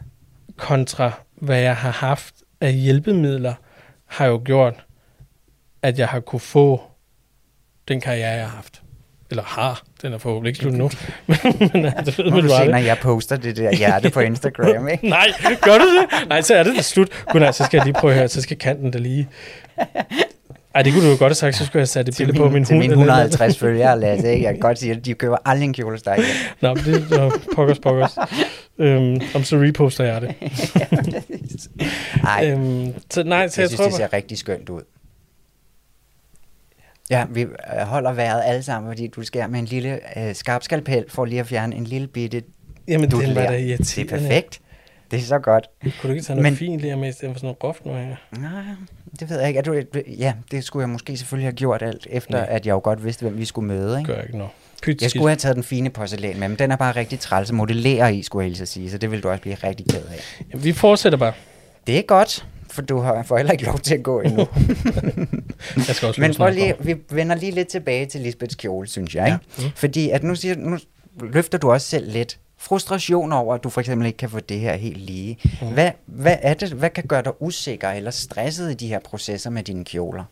[0.58, 3.54] kontra hvad jeg har haft af hjælpemidler,
[4.06, 4.86] har jo gjort,
[5.82, 6.82] at jeg har kunne få
[7.92, 8.82] den karriere, jeg har haft.
[9.30, 9.82] Eller har.
[10.02, 10.89] Den er forhåbentlig ikke slut nu.
[11.74, 14.10] men altså, det ved Nu man du jo se, når jeg poster det der hjerte
[14.10, 15.10] på Instagram, ikke?
[15.20, 15.28] Nej,
[15.62, 16.30] gør du det?
[16.30, 17.26] Nej, så er det da slut.
[17.32, 18.28] Gud nej, så skal jeg lige prøve her.
[18.28, 19.28] Så skal kanten da lige...
[20.76, 22.26] Ej, det kunne du jo godt have sagt, så skulle jeg have sat et Til
[22.26, 22.80] billede på min til hund.
[22.82, 23.20] mine eller noget.
[23.26, 24.46] 150 følgere, Lasse, ikke?
[24.46, 26.18] Jeg kan godt sige, at de køber aldrig en kjolesteg.
[26.18, 26.28] igen.
[26.62, 28.18] Nå, men det er pokkers, pokkers.
[28.80, 30.36] Øhm, om så reposter jeg det.
[32.28, 34.82] Ej, Øhm, så nej, så jeg jeg, synes, tror det ser rigtig skønt ud.
[37.12, 37.49] Ja, vi øh,
[37.86, 41.39] holder vejret alle sammen, fordi du skærer med en lille øh, skarp skalpel for lige
[41.39, 42.43] at fjerne en lille bitte
[42.88, 44.14] jamen, dut den var da Det er irriterende.
[44.14, 44.62] perfekt.
[45.12, 45.68] Det er så godt.
[45.82, 47.86] Kunne du ikke tage noget Men- fint lige med, i stedet for sådan noget groft
[47.86, 48.16] nu her?
[48.39, 48.51] Nej,
[49.20, 49.57] det ved jeg ikke.
[49.57, 49.82] Er du,
[50.20, 52.45] ja, det skulle jeg måske selvfølgelig have gjort alt, efter Nej.
[52.49, 53.99] at jeg jo godt vidste, hvem vi skulle møde.
[53.99, 54.14] Ikke?
[54.14, 54.51] Gør ikke noget.
[54.82, 57.49] Pyt Jeg skulle have taget den fine porcelæn med, men den er bare rigtig træls
[57.49, 59.86] at modellere i, skulle jeg hilse at sige, så det vil du også blive rigtig
[59.89, 60.43] ked af.
[60.51, 61.34] Jamen, vi fortsætter bare.
[61.88, 64.48] Det er godt, for du har får heller ikke lov til at gå endnu.
[65.88, 69.16] Jeg skal også Men prøv lige, vi vender lige lidt tilbage til Lisbeths kjole, synes
[69.16, 69.40] jeg.
[69.58, 69.64] Ja.
[69.64, 69.78] Ikke?
[69.78, 70.78] Fordi at nu, siger, nu
[71.22, 74.60] løfter du også selv lidt frustration over, at du for eksempel ikke kan få det
[74.60, 75.38] her helt lige.
[75.62, 75.68] Mm.
[75.68, 79.50] Hvad, hvad er det, hvad kan gøre dig usikker eller stresset i de her processer
[79.50, 80.24] med dine kjoler?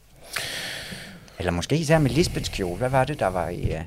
[1.40, 2.78] Eller måske især med Lisbeths kjole.
[2.78, 3.80] Hvad var det, der var i uh,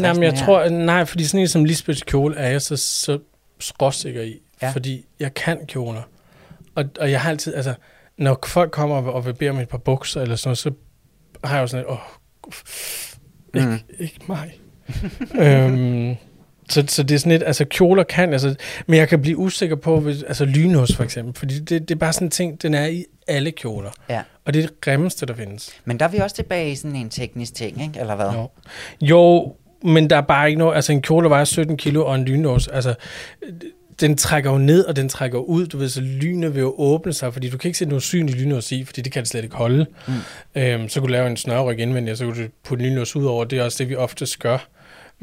[0.00, 0.44] Nej, men jeg her?
[0.44, 3.18] tror, nej, fordi sådan en som Lisbeths kjole er jeg så, så
[3.60, 4.40] skråsikker i.
[4.62, 4.70] Ja.
[4.70, 6.02] Fordi jeg kan kjoler.
[6.78, 7.74] Og, og jeg har altid, altså,
[8.18, 10.72] når folk kommer og vil bede om et par bukser eller sådan noget, så
[11.44, 11.98] har jeg jo sådan et, åh,
[13.54, 13.78] ikke, mm.
[13.98, 14.60] ikke mig.
[15.44, 16.16] øhm,
[16.68, 18.54] så, så det er sådan lidt, altså kjoler kan, altså,
[18.86, 21.98] men jeg kan blive usikker på, hvis, altså lynhus for eksempel, fordi det, det er
[21.98, 23.90] bare sådan en ting, den er i alle kjoler.
[24.08, 24.22] Ja.
[24.44, 25.70] Og det er det grimmeste, der findes.
[25.84, 28.00] Men der er vi også tilbage i sådan en teknisk ting, ikke?
[28.00, 28.30] eller hvad?
[28.30, 28.50] Jo,
[29.00, 32.24] jo men der er bare ikke noget, altså en kjole vejer 17 kilo og en
[32.24, 32.94] lynhus, altså
[34.00, 35.66] den trækker jo ned, og den trækker ud.
[35.66, 38.28] Du ved, så lynet vil jo åbne sig, fordi du kan ikke sætte noget syn
[38.28, 39.86] i lynlås i, fordi det kan det slet ikke holde.
[40.08, 40.14] Mm.
[40.54, 43.24] Øhm, så kunne du lave en snørryg indvendigt, og så kunne du putte lynlås ud
[43.24, 43.44] over.
[43.44, 44.68] Det er også det, vi ofte gør.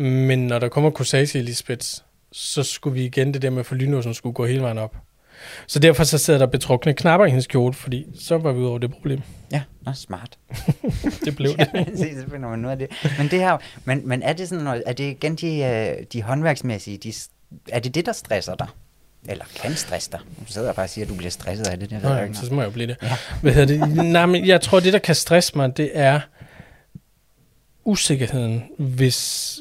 [0.01, 1.88] Men når der kommer corsage i Lisbeth,
[2.32, 4.95] så skulle vi igen det der med, for lynlåsen skulle gå hele vejen op.
[5.67, 8.65] Så derfor så sidder der betrukne knapper i hendes kjole, fordi så var vi ud
[8.65, 9.21] over det problem.
[9.51, 10.38] Ja, nå, smart.
[11.26, 11.69] det blev det.
[11.76, 11.86] ja,
[12.21, 13.11] så finder man noget af det.
[13.17, 16.21] Men, det her, men, men er det sådan noget, er det igen de, øh, de
[16.21, 17.13] håndværksmæssige, de
[17.71, 18.67] er det det, der stresser dig?
[19.29, 20.19] Eller kan stresse dig?
[20.47, 21.89] Du sidder bare og siger, at du bliver stresset af det.
[21.89, 22.97] det Nej, så må jeg jo blive det.
[23.01, 23.17] Ja.
[23.41, 24.05] Hvad hedder det?
[24.05, 26.19] Nej, men jeg tror, det, der kan stresse mig, det er
[27.85, 29.59] usikkerheden, hvis...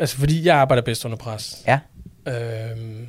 [0.00, 1.64] Altså, fordi jeg arbejder bedst under pres.
[1.66, 1.78] Ja.
[2.26, 3.06] Øhm,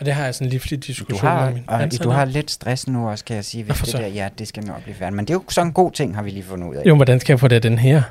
[0.00, 2.24] og det har jeg sådan en livlig diskussion du har, med min og Du har
[2.24, 4.94] lidt stress nu også, kan jeg sige, hvis det der, ja, det skal nok blive
[4.94, 5.16] færdigt.
[5.16, 6.86] Men det er jo sådan en god ting, har vi lige fundet ud af.
[6.86, 8.02] Jo, hvordan skal jeg få det den her?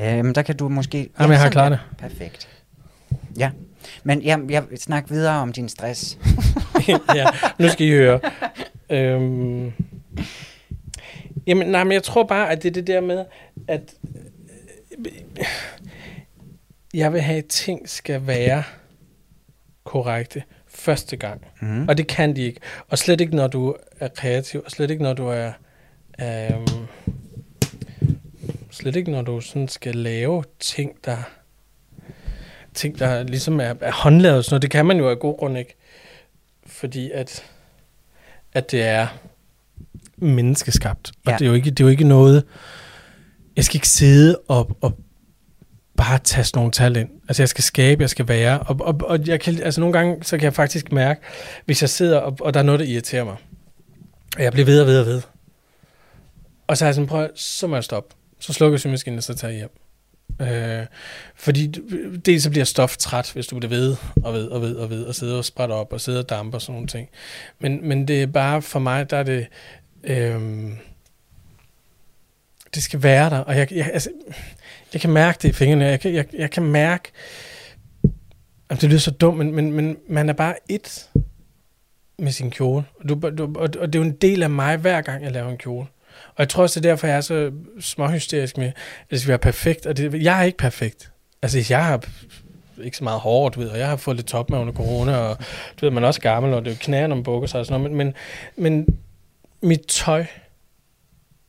[0.00, 1.08] Øhm, der kan du måske...
[1.20, 1.80] Jamen, jeg har klaret det.
[1.98, 2.48] Perfekt.
[3.38, 3.50] Ja,
[4.06, 6.18] men jeg, jeg snak videre om din stress.
[7.14, 7.26] ja,
[7.58, 8.20] nu skal I høre.
[8.90, 9.72] Øhm,
[11.46, 13.24] jamen, nej, men jeg tror bare, at det er det der med,
[13.68, 13.94] at
[16.94, 18.62] jeg vil have, at ting skal være
[19.84, 21.46] korrekte første gang.
[21.60, 21.88] Mm.
[21.88, 22.60] Og det kan de ikke.
[22.88, 25.52] Og slet ikke, når du er kreativ, og slet ikke, når du er...
[26.22, 26.86] Øhm,
[28.70, 31.16] slet ikke, når du sådan skal lave ting, der
[32.76, 34.44] ting, der ligesom er, er håndlavet.
[34.44, 34.62] Sådan noget.
[34.62, 35.76] Det kan man jo af god grund ikke.
[36.66, 37.44] Fordi at,
[38.52, 39.06] at det er
[40.16, 41.12] menneskeskabt.
[41.24, 41.36] Og ja.
[41.36, 42.44] det, er jo ikke, det er jo ikke noget...
[43.56, 44.98] Jeg skal ikke sidde og, og
[45.96, 47.08] bare tage nogle tal ind.
[47.28, 48.60] Altså jeg skal skabe, jeg skal være.
[48.60, 51.20] Og, og, og jeg kan, altså nogle gange, så kan jeg faktisk mærke,
[51.64, 53.36] hvis jeg sidder, og, og der er noget, der irriterer mig.
[54.36, 55.22] Og jeg bliver ved og ved og ved.
[56.66, 58.14] Og så har jeg sådan, prøv, så må jeg stoppe.
[58.40, 59.85] Så slukker jeg symaskinen, og så tager jeg hjem.
[60.40, 60.86] Øh,
[61.34, 61.66] fordi
[62.26, 65.04] det så bliver stof træt, hvis du bliver ved og ved og ved og ved
[65.04, 67.08] og sidder og sprætter op og sidder og damper og sådan nogle ting.
[67.58, 69.46] Men, men det er bare for mig, der er det...
[70.04, 70.40] Øh,
[72.74, 74.10] det skal være der, og jeg, jeg, altså,
[74.92, 75.84] jeg kan mærke det i fingrene.
[75.84, 77.12] Jeg kan, jeg, jeg kan mærke...
[78.70, 81.08] Jamen, det lyder så dumt, men, men, men man er bare et
[82.18, 82.84] med sin kjole.
[83.08, 85.50] Du, du, og, og det er jo en del af mig, hver gang jeg laver
[85.50, 85.86] en kjole.
[86.36, 89.28] Og jeg tror også, det er derfor, jeg er så småhysterisk med, at det skal
[89.28, 89.86] være perfekt.
[89.86, 91.12] Og det, jeg er ikke perfekt.
[91.42, 92.04] Altså, jeg har
[92.84, 95.16] ikke så meget hårdt, du ved, og jeg har fået lidt top med under corona,
[95.16, 95.38] og
[95.80, 97.60] du ved, man er også gammel, og det er jo knæerne, når man bukker sig
[97.60, 98.14] og sådan noget, men,
[98.56, 98.98] men, men
[99.60, 100.26] mit tøj,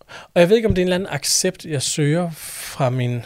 [0.08, 3.22] og jeg ved ikke, om det er en eller anden accept, jeg søger fra min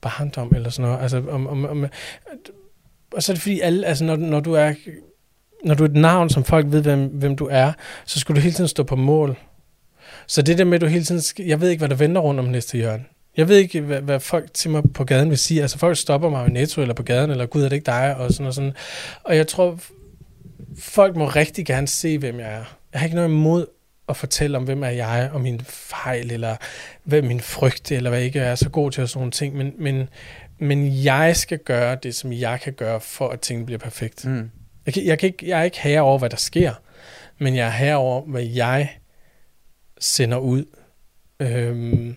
[0.00, 1.02] barndom eller sådan noget.
[1.02, 1.86] Altså, om, om, om,
[3.12, 4.74] og så er det fordi, alle, altså, når, når du er
[5.64, 7.72] når du er et navn, som folk ved, hvem, hvem du er,
[8.04, 9.36] så skulle du hele tiden stå på mål
[10.26, 11.22] så det der med, at du hele tiden...
[11.22, 13.04] Skal, jeg ved ikke, hvad der venter rundt om næste hjørne.
[13.36, 15.62] Jeg ved ikke, hvad, hvad folk til mig på gaden vil sige.
[15.62, 18.16] Altså folk stopper mig i Netto eller på gaden, eller gud, er det ikke dig?
[18.16, 18.72] Og sådan og sådan.
[19.24, 19.78] Og jeg tror,
[20.78, 22.64] folk må rigtig gerne se, hvem jeg er.
[22.92, 23.66] Jeg har ikke noget imod
[24.08, 26.56] at fortælle om, hvem er jeg, og min fejl, eller
[27.04, 29.56] hvad min frygt, eller hvad jeg ikke er så god til at sådan nogle ting.
[29.56, 30.08] Men, men,
[30.58, 34.24] men jeg skal gøre det, som jeg kan gøre, for at tingene bliver perfekt.
[34.24, 34.50] Mm.
[34.86, 36.72] Jeg, kan, jeg, kan ikke, jeg er ikke herre over, hvad der sker,
[37.38, 38.96] men jeg er herre over, hvad jeg
[40.04, 40.64] sender ud.
[41.40, 42.16] Øhm.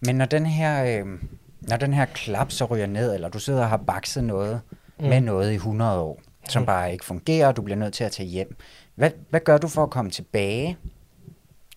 [0.00, 1.06] Men når den her, øh,
[1.60, 4.60] når den her klap så ryger ned, eller du sidder og har bakset noget
[5.00, 5.06] mm.
[5.06, 6.66] med noget i 100 år, som mm.
[6.66, 8.56] bare ikke fungerer, og du bliver nødt til at tage hjem.
[8.94, 10.76] Hvad, hvad gør du for at komme tilbage?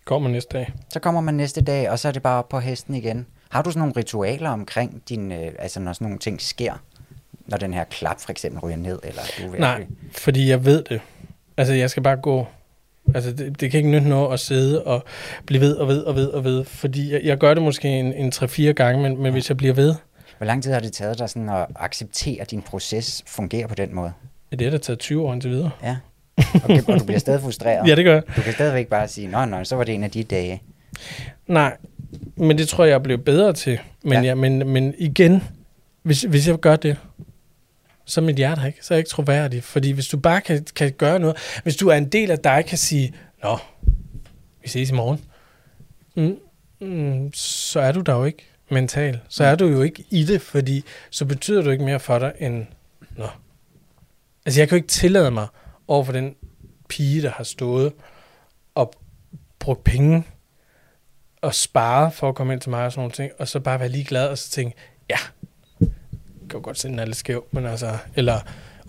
[0.05, 0.73] Kommer næste dag.
[0.89, 3.25] Så kommer man næste dag, og så er det bare på hesten igen.
[3.49, 6.73] Har du sådan nogle ritualer omkring din, øh, altså når sådan nogle ting sker?
[7.47, 9.55] Når den her klap for eksempel ryger ned, eller du.
[9.59, 11.01] Nej, fordi jeg ved det.
[11.57, 12.47] Altså jeg skal bare gå
[13.13, 15.03] Altså, det, det kan ikke nytte noget at sidde og
[15.45, 18.13] blive ved og ved og ved og ved, fordi jeg, jeg gør det måske en,
[18.13, 19.95] en 3-4 gange, men, men hvis jeg bliver ved...
[20.37, 23.75] Hvor lang tid har det taget dig sådan at acceptere, at din proces fungerer på
[23.75, 24.11] den måde?
[24.51, 25.71] Det er det, der taget 20 år indtil videre.
[25.83, 25.97] Ja,
[26.63, 27.87] okay, og du bliver stadig frustreret?
[27.89, 30.11] ja, det gør Du kan stadigvæk bare sige, nej, nej, så var det en af
[30.11, 30.61] de dage.
[31.47, 31.77] Nej,
[32.35, 33.79] men det tror jeg, jeg blev bedre til.
[34.03, 34.21] Men, ja.
[34.21, 35.43] Ja, men, men igen,
[36.03, 36.97] hvis, hvis jeg gør det,
[38.05, 38.79] så er mit hjerte ikke.
[38.81, 39.63] Så er jeg ikke troværdig.
[39.63, 42.65] Fordi hvis du bare kan, kan gøre noget, hvis du er en del af dig,
[42.67, 43.13] kan sige,
[43.45, 43.57] Nå,
[44.61, 45.25] vi ses i morgen,
[46.15, 46.39] mm,
[46.87, 49.19] mm, så er du der jo ikke mental.
[49.29, 52.33] Så er du jo ikke i det, fordi så betyder du ikke mere for dig
[52.39, 52.65] end,
[53.17, 53.27] nå.
[54.45, 55.47] Altså jeg kan jo ikke tillade mig
[55.87, 56.35] over for den
[56.89, 57.93] pige, der har stået
[58.75, 58.93] og
[59.59, 60.23] brugt penge
[61.41, 63.79] og sparet for at komme ind til mig og sådan nogle ting, og så bare
[63.79, 64.77] være ligeglad og så tænke,
[65.09, 65.17] ja,
[66.55, 68.35] kan jo godt se den er lidt skæv, men altså, eller,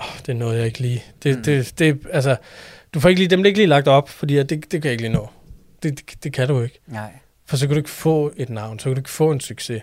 [0.01, 1.43] åh, det er noget, jeg ikke lige, det, Mm.
[1.43, 2.37] det, det, altså,
[2.95, 4.93] du får ikke lige, dem bliver ikke lige lagt op, fordi det, det kan jeg
[4.93, 5.29] ikke lige nå.
[5.83, 6.79] Det, det, det kan du ikke.
[6.87, 7.11] Nej.
[7.47, 9.83] For så kan du ikke få et navn, så kan du ikke få en succes.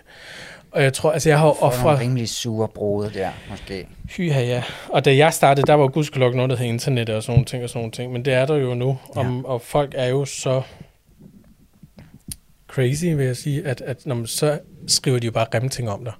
[0.70, 1.98] Og jeg tror, altså jeg har jo Og nogle offret...
[2.00, 3.86] rimelig sure brode der, måske.
[4.16, 4.62] Hyha, ja.
[4.88, 7.62] Og da jeg startede, der var gudskelok noget, der hed internet og sådan nogle ting
[7.62, 8.12] og sådan nogle ting.
[8.12, 8.98] Men det er der jo nu.
[9.16, 9.48] Om, Ja.
[9.48, 10.62] Og folk er jo så
[12.68, 15.90] crazy, vil jeg sige, at, at når man, så skriver de jo bare grimme ting
[15.90, 16.12] om dig.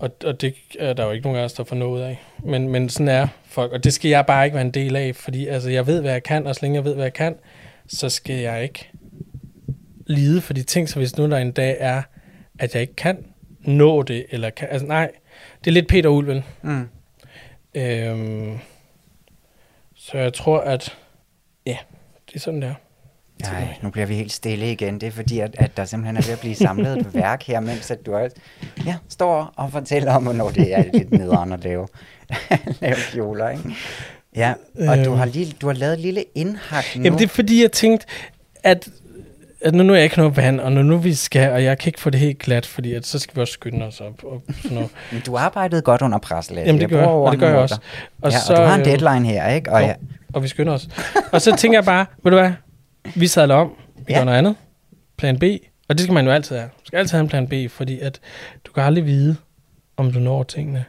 [0.00, 2.22] Og, og det er der jo ikke nogen af os, der får noget af.
[2.38, 5.16] Men, men sådan er folk, og det skal jeg bare ikke være en del af,
[5.16, 7.36] fordi altså, jeg ved, hvad jeg kan, og så længe jeg ved, hvad jeg kan,
[7.86, 8.90] så skal jeg ikke
[10.06, 12.02] lide for de ting, så hvis nu der en dag er,
[12.58, 13.26] at jeg ikke kan
[13.60, 15.10] nå det, eller kan, altså nej,
[15.64, 16.44] det er lidt Peter Ulven.
[16.62, 16.88] Mm.
[17.74, 18.58] Øhm,
[19.94, 20.98] så jeg tror, at
[21.66, 21.76] ja,
[22.28, 22.74] det er sådan der.
[23.42, 25.00] Nej, nu bliver vi helt stille igen.
[25.00, 27.60] Det er fordi, at, at der simpelthen er ved at blive samlet et værk her,
[27.60, 28.36] mens at du også,
[28.86, 31.88] ja, står og fortæller om, hvornår det er lidt nederen at lave,
[32.80, 33.62] lave kjoler, ikke?
[34.36, 34.52] Ja,
[34.88, 35.16] og du Øhm.
[35.18, 37.02] har, lige, du har lavet et lille indhak nu.
[37.02, 38.06] Jamen det er fordi, jeg tænkte,
[38.62, 38.88] at,
[39.60, 41.78] at nu, nu er jeg ikke noget vand, og når nu vi skal, og jeg
[41.78, 44.24] kan ikke få det helt glat, fordi at, så skal vi også skynde os op.
[44.24, 44.90] Og sådan noget.
[45.12, 46.66] Men du arbejdede godt under pres, Lasse.
[46.66, 47.74] Jamen det gør jeg, og det gør jeg også.
[48.22, 48.32] dig.
[48.32, 49.72] ja, og du har en øh, deadline her, ikke?
[49.72, 49.94] Og jo, ja,
[50.32, 50.88] og vi skynder os.
[51.32, 52.50] og så tænker jeg bare, ved du hvad,
[53.14, 54.18] vi sadler om, vi Ja.
[54.18, 54.56] gør noget andet,
[55.16, 55.42] plan B,
[55.88, 56.68] og det skal man jo altid have.
[56.80, 58.20] Du skal altid have en plan B, fordi at
[58.64, 59.36] du kan aldrig vide,
[59.96, 60.84] om du når tingene.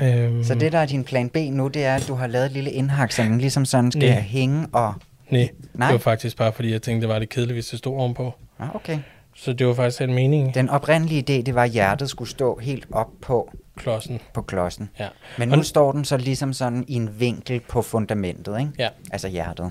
[0.00, 2.46] Øhm, så det, der er din plan B nu, det er, at du har lavet
[2.46, 4.20] et lille indhak, som ligesom sådan skal Nej.
[4.20, 4.94] hænge og...
[5.30, 5.86] Nej, Nej.
[5.88, 8.32] det var faktisk bare, fordi jeg tænkte, det var lidt kedeligt, hvis det stod ovenpå.
[8.58, 8.98] Ah, okay.
[9.34, 12.58] Så det var faktisk en mening, Den oprindelige idé, det var, at hjertet skulle stå
[12.58, 14.20] helt op på, klodsen.
[14.34, 14.90] på klodsen.
[14.98, 15.08] Ja.
[15.38, 18.72] Men Og nu nu- står den så ligesom sådan i en vinkel på fundamentet, ikke?
[18.78, 18.88] Ja.
[19.12, 19.70] Altså hjertet.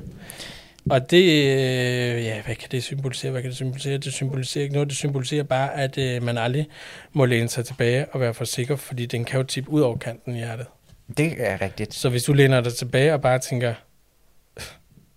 [0.90, 3.32] Og det, øh, ja, hvad kan det symbolisere?
[3.32, 3.98] Hvad kan det symbolisere?
[3.98, 4.90] Det symboliserer ikke noget.
[4.90, 6.68] Det symboliserer bare, at øh, man aldrig
[7.14, 9.98] må læne sig tilbage og være for sikker, fordi den kan jo tippe ud over
[9.98, 10.66] kanten i hjertet.
[11.18, 11.94] Det er rigtigt.
[11.94, 13.74] Så hvis du læner dig tilbage og bare tænker,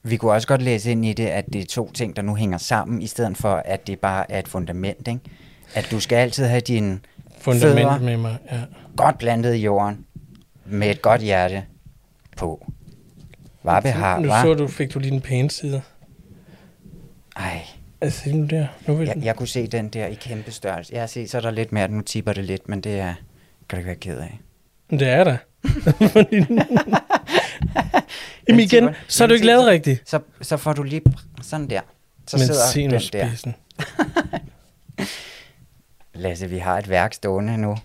[0.02, 2.34] Vi kunne også godt læse ind i det, at det er to ting, der nu
[2.34, 5.20] hænger sammen, i stedet for, at det bare er et fundament, ikke?
[5.74, 7.00] At du skal altid have dine
[7.38, 7.98] fundament Fødder.
[7.98, 8.36] med mig.
[8.52, 8.60] Ja.
[8.96, 10.06] godt plantet i jorden,
[10.64, 11.64] med et godt hjerte
[12.36, 12.66] på.
[13.62, 14.42] Var behar, nu var?
[14.42, 15.82] så du, fik du lige den pæne side.
[17.36, 17.60] Ej,
[18.00, 18.66] Altså, se nu der.
[18.86, 19.24] Nu vil jeg, den.
[19.24, 20.92] jeg kunne se den der i kæmpe størrelse.
[20.92, 23.14] Jeg har set, så er der lidt mere, nu tipper det lidt, men det er,
[23.68, 24.38] kan du ikke være ked af.
[24.90, 25.36] Det er der.
[28.48, 30.02] Jamen igen, tipper- så er du ikke lavet rigtigt.
[30.10, 31.02] Så, så får du lige
[31.42, 31.80] sådan der.
[32.26, 32.60] Så Men sidder
[32.98, 33.52] den der.
[36.14, 37.76] Lasse, vi har et værk stående nu.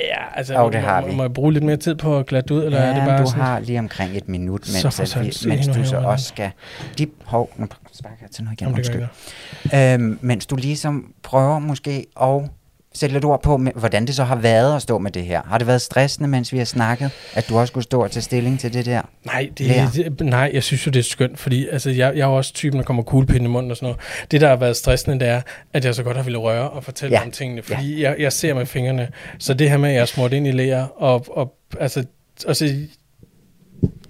[0.00, 1.14] Ja, altså, Jo, det har må, vi.
[1.14, 3.22] må jeg bruge lidt mere tid på at glatte ud, eller ja, er det bare
[3.22, 3.42] du sådan?
[3.44, 6.28] har lige omkring et minut, Så mens, for at søren, vi, mens du så også
[6.28, 6.50] skal...
[6.98, 9.94] De, hov, nu sparker jeg til noget igen, Jamen, undskyld.
[10.04, 12.50] Øhm, mens du ligesom prøver måske at
[12.98, 15.42] sætte lidt ord på, med, hvordan det så har været at stå med det her.
[15.42, 18.22] Har det været stressende, mens vi har snakket, at du også skulle stå og tage
[18.22, 19.02] stilling til det der?
[19.24, 22.26] Nej, det, det, nej, jeg synes jo, det er skønt, fordi altså, jeg, jeg er
[22.26, 24.00] jo også typen, der kommer kuglepinde i munden og sådan noget.
[24.30, 25.40] Det, der har været stressende, det er,
[25.72, 27.24] at jeg så godt har ville røre og fortælle ja.
[27.24, 28.10] om tingene, fordi ja.
[28.10, 29.08] jeg, jeg ser med fingrene.
[29.38, 32.04] Så det her med, at jeg er smurt ind i læger, og, og altså,
[32.46, 32.74] altså,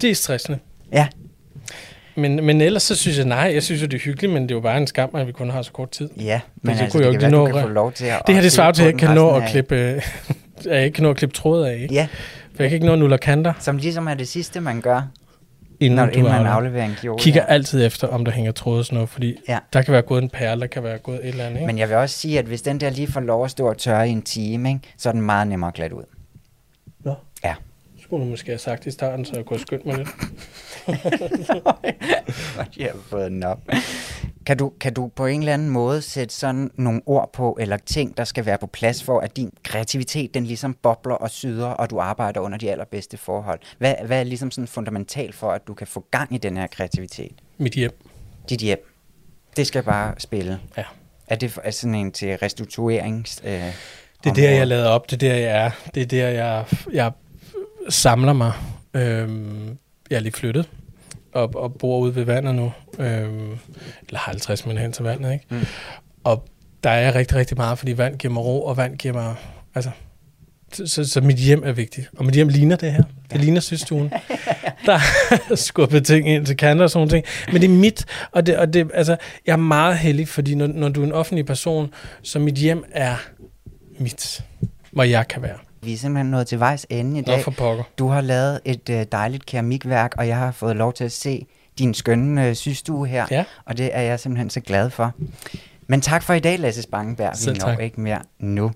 [0.01, 0.59] det er stressende.
[0.91, 1.07] Ja,
[2.19, 4.51] Men, men ellers så synes jeg, nej, jeg synes jo, det er hyggeligt, men det
[4.51, 6.09] er jo bare en skam, at vi kun har så kort tid.
[6.17, 6.41] ja.
[6.61, 8.21] Men det altså, kunne jo det kan være, nå at- få lov til at...
[8.27, 10.01] Det her, det svarer til, at jeg ikke kan nå at klippe, øh,
[10.57, 11.93] at jeg ikke kan nå at klippe tråd af, ikke?
[11.93, 12.07] Ja,
[12.55, 15.01] For jeg kan ikke nå nuller kanter, som ligesom er det sidste, man gør,
[15.79, 16.85] inden, når, du inden man afleverer.
[16.85, 17.19] en kjole.
[17.19, 17.53] Kigger ja.
[17.53, 19.57] altid efter, om der hænger tråd og sådan noget, fordi Ja.
[19.73, 21.67] der kan være gået en perle, der kan være gået et eller andet, ikke?
[21.67, 23.77] Men jeg vil også sige, at hvis den der lige får lov at stå og
[23.77, 26.03] tørre i en time, ikke, så er den meget nemmere glat ud.
[28.09, 30.09] Skulle du måske have sagt i starten, så jeg kunne have skyndt mig lidt.
[32.77, 33.59] Jeg har fået den op.
[34.45, 37.77] Kan du, kan du på en eller anden måde sætte sådan nogle ord på, eller
[37.77, 41.67] ting, der skal være på plads for, at din kreativitet, den ligesom bobler og syder,
[41.67, 43.59] og du arbejder under de allerbedste forhold?
[43.77, 46.67] Hvad, hvad er ligesom sådan fundamentalt for, at du kan få gang i den her
[46.67, 47.31] kreativitet?
[47.57, 47.99] Mit hjem.
[48.49, 48.85] Dit hjem.
[49.57, 50.59] Det skal bare spille.
[50.77, 50.83] Ja.
[51.27, 53.41] Er det er sådan en til restituerings...
[53.45, 53.51] Øh,
[54.23, 55.09] Det er der, jeg lader op.
[55.09, 55.71] Det er der, jeg er.
[55.95, 57.11] Det er der, jeg, jeg
[57.89, 58.51] samler mig.
[58.93, 59.77] Øhm,
[60.09, 60.69] jeg er lige flyttet
[61.33, 62.71] og, og bor ude ved vandet nu.
[62.99, 63.51] Øhm,
[64.07, 65.45] eller har 50 minutter hen til vandet, ikke?
[65.49, 65.65] Mm.
[66.23, 66.47] Og
[66.83, 69.35] der er rigtig, rigtig meget, fordi vand giver mig ro, og vand giver mig...
[69.75, 69.89] Altså,
[70.73, 72.09] Så, så, så mit hjem er vigtigt.
[72.17, 73.03] Og mit hjem ligner det her.
[73.31, 74.11] Det ligner systuen.
[74.85, 77.25] Der er skubbet ting ind til kanter og sådan noget.
[77.51, 80.67] Men det er mit, og, det, og det, altså, jeg er meget heldig, fordi når,
[80.67, 83.15] når du er en offentlig person, så mit hjem er
[83.99, 84.43] mit,
[84.91, 85.57] hvor jeg kan være.
[85.81, 87.43] Vi er simpelthen nået til vejs ende i dag.
[87.43, 87.83] For pokker.
[87.97, 91.45] Du har lavet et øh, dejligt keramikværk, og jeg har fået lov til at se
[91.79, 93.43] din skønne øh, systue her, Ja.
[93.65, 95.13] og det er jeg simpelthen så glad for.
[95.87, 97.35] Men tak for i dag, Lasse Spangenberg.
[97.37, 97.79] Selv Vi når tak.
[97.79, 98.71] ikke mere nu.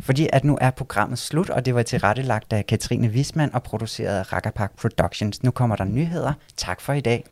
[0.00, 4.18] Fordi at nu er programmet slut, og det var tilrettelagt af Katrine Wisman og produceret
[4.18, 5.42] af Rackerpark Productions.
[5.42, 6.32] Nu kommer der nyheder.
[6.56, 7.24] Tak for i dag.